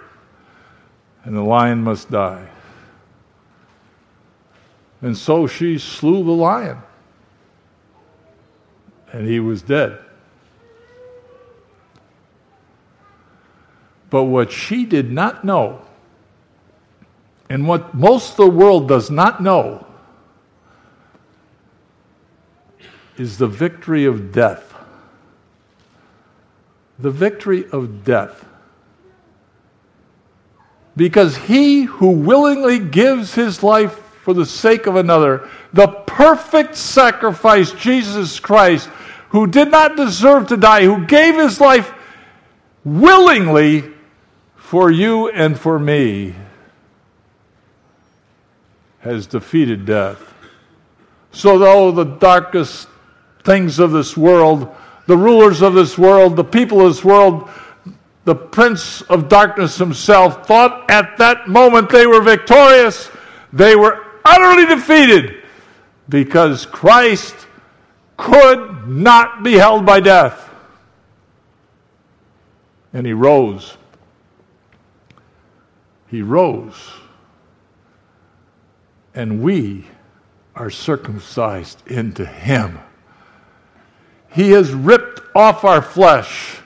and 1.25 1.37
the 1.37 1.43
lion 1.43 1.83
must 1.83 2.11
die. 2.11 2.49
And 5.03 5.17
so 5.17 5.47
she 5.47 5.79
slew 5.79 6.25
the 6.25 6.31
lion. 6.31 6.79
And 9.13 9.27
he 9.27 9.41
was 9.41 9.63
dead. 9.63 9.99
But 14.09 14.25
what 14.25 14.51
she 14.51 14.85
did 14.85 15.13
not 15.13 15.45
know, 15.45 15.83
and 17.49 17.67
what 17.67 17.95
most 17.95 18.33
of 18.33 18.37
the 18.37 18.51
world 18.51 18.89
does 18.89 19.11
not 19.11 19.43
know, 19.43 19.87
is 23.17 23.39
the 23.39 23.47
victory 23.47 24.05
of 24.05 24.33
death. 24.33 24.70
The 27.01 27.11
victory 27.11 27.69
of 27.71 28.05
death. 28.05 28.45
Because 30.97 31.37
he 31.37 31.85
who 31.85 32.11
willingly 32.11 32.79
gives 32.79 33.35
his 33.35 33.63
life 33.63 33.95
for 34.23 34.35
the 34.35 34.45
sake 34.45 34.87
of 34.87 34.97
another, 34.97 35.49
the 35.73 35.89
perfect 35.89 36.77
sacrifice, 36.77 37.73
Jesus 37.73 38.39
Christ, 38.39 38.89
who 39.31 39.47
did 39.47 39.71
not 39.71 39.97
deserve 39.97 40.49
to 40.49 40.57
die, 40.57 40.85
who 40.85 41.07
gave 41.07 41.37
his 41.37 41.61
life 41.61 41.93
willingly 42.85 43.85
for 44.57 44.91
you 44.91 45.29
and 45.29 45.59
for 45.59 45.79
me, 45.79 46.35
has 49.01 49.27
defeated 49.27 49.87
death. 49.87 50.35
So, 51.33 51.59
though 51.59 51.93
the 51.93 52.05
darkest 52.05 52.89
things 53.45 53.79
of 53.79 53.93
this 53.93 54.17
world, 54.17 54.75
the 55.07 55.17
rulers 55.17 55.63
of 55.63 55.75
this 55.75 55.99
world, 55.99 56.37
the 56.37 56.45
people 56.45 56.81
of 56.81 56.95
this 56.95 57.05
world, 57.05 57.49
the 58.25 58.35
prince 58.35 59.03
of 59.03 59.29
darkness 59.29 59.77
himself, 59.77 60.47
thought 60.47 60.91
at 60.91 61.17
that 61.19 61.49
moment 61.49 61.91
they 61.91 62.07
were 62.07 62.21
victorious. 62.21 63.11
They 63.53 63.75
were 63.75 64.05
utterly 64.25 64.67
defeated 64.67 65.43
because 66.09 66.67
Christ 66.67 67.35
could 68.17 68.87
not 68.87 69.43
be 69.43 69.55
held 69.55 69.87
by 69.87 70.01
death. 70.01 70.49
And 72.93 73.07
he 73.07 73.13
rose. 73.13 73.77
He 76.09 76.23
rose. 76.23 76.91
And 79.15 79.43
we 79.43 79.87
are 80.55 80.71
circumcised 80.71 81.83
into 81.87 82.27
him. 82.27 82.79
He 84.33 84.51
has 84.53 84.73
ripped 84.73 85.21
off 85.35 85.65
our 85.65 85.83
flesh 85.83 86.59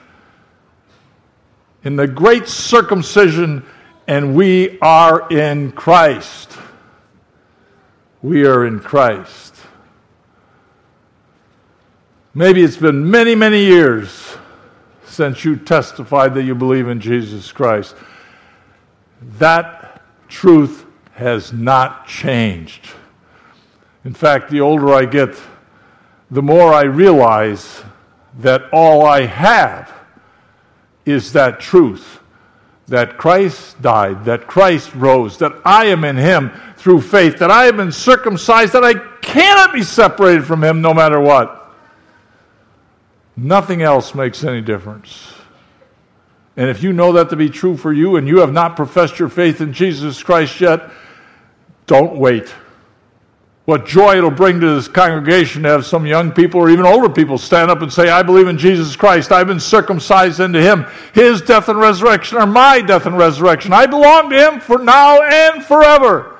in 1.83 1.95
the 1.95 2.07
great 2.07 2.47
circumcision, 2.47 3.65
and 4.07 4.35
we 4.35 4.79
are 4.79 5.27
in 5.31 5.71
Christ. 5.71 6.57
We 8.21 8.45
are 8.45 8.65
in 8.65 8.79
Christ. 8.79 9.55
Maybe 12.33 12.63
it's 12.63 12.77
been 12.77 13.09
many, 13.09 13.35
many 13.35 13.63
years 13.63 14.35
since 15.05 15.45
you 15.45 15.55
testified 15.55 16.33
that 16.33 16.43
you 16.43 16.53
believe 16.53 16.89
in 16.89 16.99
Jesus 16.99 17.51
Christ. 17.51 17.95
That 19.37 20.01
truth 20.27 20.85
has 21.13 21.53
not 21.53 22.07
changed. 22.07 22.89
In 24.03 24.13
fact, 24.13 24.51
the 24.51 24.59
older 24.59 24.93
I 24.93 25.05
get, 25.05 25.39
the 26.31 26.41
more 26.41 26.73
I 26.73 26.83
realize 26.83 27.83
that 28.39 28.63
all 28.73 29.05
I 29.05 29.25
have 29.25 29.93
is 31.05 31.33
that 31.33 31.59
truth 31.59 32.19
that 32.87 33.17
Christ 33.17 33.81
died, 33.81 34.25
that 34.25 34.47
Christ 34.47 34.93
rose, 34.93 35.37
that 35.39 35.53
I 35.65 35.85
am 35.85 36.03
in 36.03 36.17
Him 36.17 36.51
through 36.77 37.01
faith, 37.01 37.39
that 37.39 37.49
I 37.49 37.65
have 37.65 37.77
been 37.77 37.91
circumcised, 37.91 38.73
that 38.73 38.83
I 38.83 38.93
cannot 39.21 39.73
be 39.73 39.81
separated 39.81 40.45
from 40.45 40.63
Him 40.63 40.81
no 40.81 40.93
matter 40.93 41.19
what. 41.19 41.73
Nothing 43.35 43.81
else 43.81 44.13
makes 44.13 44.43
any 44.43 44.61
difference. 44.61 45.33
And 46.57 46.69
if 46.69 46.83
you 46.83 46.93
know 46.93 47.11
that 47.13 47.29
to 47.31 47.35
be 47.35 47.49
true 47.49 47.75
for 47.75 47.91
you 47.91 48.15
and 48.15 48.27
you 48.27 48.39
have 48.39 48.53
not 48.53 48.75
professed 48.75 49.19
your 49.19 49.29
faith 49.29 49.61
in 49.61 49.73
Jesus 49.73 50.23
Christ 50.23 50.61
yet, 50.61 50.89
don't 51.85 52.15
wait. 52.15 52.53
What 53.65 53.87
joy 53.87 54.17
it'll 54.17 54.29
bring 54.29 54.59
to 54.59 54.75
this 54.75 54.87
congregation 54.87 55.63
to 55.63 55.69
have 55.69 55.87
some 55.87 56.05
young 56.05 56.31
people 56.31 56.61
or 56.61 56.69
even 56.69 56.85
older 56.85 57.09
people 57.09 57.39
stand 57.39 57.71
up 57.71 57.81
and 57.81 57.91
say, 57.91 58.09
I 58.09 58.21
believe 58.21 58.47
in 58.47 58.59
Jesus 58.59 58.95
Christ. 58.95 59.31
I've 59.31 59.47
been 59.47 59.59
circumcised 59.59 60.39
into 60.39 60.61
Him. 60.61 60.85
His 61.13 61.41
death 61.41 61.67
and 61.67 61.79
resurrection 61.79 62.37
are 62.37 62.45
my 62.45 62.79
death 62.81 63.07
and 63.07 63.17
resurrection. 63.17 63.73
I 63.73 63.87
belong 63.87 64.29
to 64.29 64.37
Him 64.37 64.59
for 64.59 64.77
now 64.77 65.19
and 65.23 65.63
forever. 65.63 66.39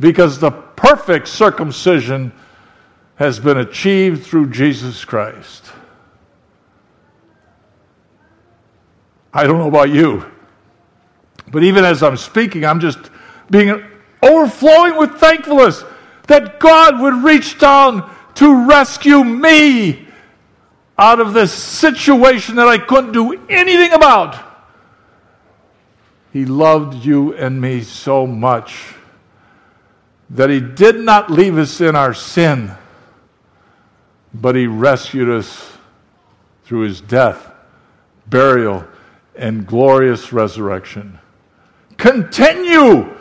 Because 0.00 0.40
the 0.40 0.50
perfect 0.50 1.28
circumcision 1.28 2.32
has 3.14 3.38
been 3.38 3.58
achieved 3.58 4.24
through 4.24 4.50
Jesus 4.50 5.04
Christ. 5.04 5.66
I 9.32 9.44
don't 9.44 9.58
know 9.58 9.68
about 9.68 9.90
you, 9.90 10.24
but 11.52 11.62
even 11.62 11.84
as 11.84 12.02
I'm 12.02 12.16
speaking, 12.16 12.64
I'm 12.64 12.80
just 12.80 12.98
being 13.50 13.84
overflowing 14.22 14.96
with 14.96 15.12
thankfulness 15.16 15.84
that 16.28 16.60
God 16.60 17.00
would 17.00 17.24
reach 17.24 17.58
down 17.58 18.08
to 18.36 18.68
rescue 18.68 19.24
me 19.24 20.06
out 20.96 21.20
of 21.20 21.32
this 21.32 21.52
situation 21.52 22.56
that 22.56 22.68
I 22.68 22.78
couldn't 22.78 23.12
do 23.12 23.32
anything 23.48 23.92
about. 23.92 24.44
He 26.32 26.44
loved 26.44 27.04
you 27.04 27.34
and 27.34 27.60
me 27.60 27.82
so 27.82 28.26
much 28.26 28.94
that 30.30 30.50
He 30.50 30.60
did 30.60 30.96
not 30.96 31.30
leave 31.30 31.56
us 31.56 31.80
in 31.80 31.96
our 31.96 32.14
sin, 32.14 32.72
but 34.34 34.54
He 34.54 34.66
rescued 34.66 35.30
us 35.30 35.72
through 36.64 36.82
His 36.82 37.00
death, 37.00 37.50
burial, 38.26 38.84
and 39.34 39.66
glorious 39.66 40.32
resurrection. 40.32 41.18
Continue, 41.96 43.16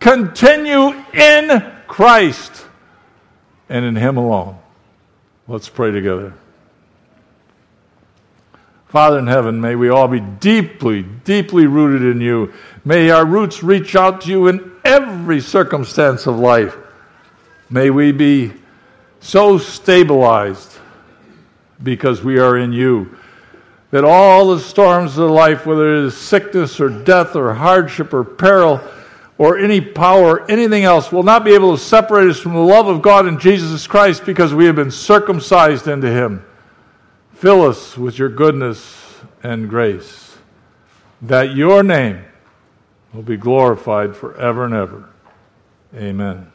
continue 0.00 0.92
in 1.12 1.75
Christ 1.86 2.66
and 3.68 3.84
in 3.84 3.96
Him 3.96 4.16
alone. 4.16 4.58
Let's 5.48 5.68
pray 5.68 5.90
together. 5.90 6.34
Father 8.88 9.18
in 9.18 9.26
heaven, 9.26 9.60
may 9.60 9.74
we 9.74 9.88
all 9.88 10.08
be 10.08 10.20
deeply, 10.20 11.02
deeply 11.02 11.66
rooted 11.66 12.02
in 12.02 12.20
you. 12.20 12.52
May 12.84 13.10
our 13.10 13.26
roots 13.26 13.62
reach 13.62 13.96
out 13.96 14.22
to 14.22 14.30
you 14.30 14.46
in 14.46 14.72
every 14.84 15.40
circumstance 15.40 16.26
of 16.26 16.38
life. 16.38 16.76
May 17.68 17.90
we 17.90 18.12
be 18.12 18.52
so 19.20 19.58
stabilized 19.58 20.78
because 21.82 22.22
we 22.22 22.38
are 22.38 22.56
in 22.56 22.72
you 22.72 23.18
that 23.90 24.04
all 24.04 24.54
the 24.54 24.60
storms 24.60 25.18
of 25.18 25.30
life, 25.30 25.66
whether 25.66 25.96
it 25.96 26.04
is 26.04 26.16
sickness 26.16 26.80
or 26.80 26.88
death 26.88 27.36
or 27.36 27.52
hardship 27.54 28.14
or 28.14 28.24
peril, 28.24 28.80
or 29.38 29.58
any 29.58 29.80
power 29.80 30.40
or 30.40 30.50
anything 30.50 30.84
else 30.84 31.12
will 31.12 31.22
not 31.22 31.44
be 31.44 31.54
able 31.54 31.76
to 31.76 31.82
separate 31.82 32.28
us 32.28 32.38
from 32.38 32.54
the 32.54 32.60
love 32.60 32.88
of 32.88 33.02
God 33.02 33.26
in 33.26 33.38
Jesus 33.38 33.86
Christ 33.86 34.24
because 34.24 34.54
we 34.54 34.64
have 34.64 34.76
been 34.76 34.90
circumcised 34.90 35.88
into 35.88 36.10
Him. 36.10 36.44
Fill 37.34 37.62
us 37.62 37.98
with 37.98 38.18
your 38.18 38.30
goodness 38.30 39.14
and 39.42 39.68
grace, 39.68 40.38
that 41.20 41.54
your 41.54 41.82
name 41.82 42.24
will 43.12 43.22
be 43.22 43.36
glorified 43.36 44.16
forever 44.16 44.64
and 44.64 44.74
ever. 44.74 45.10
Amen. 45.94 46.50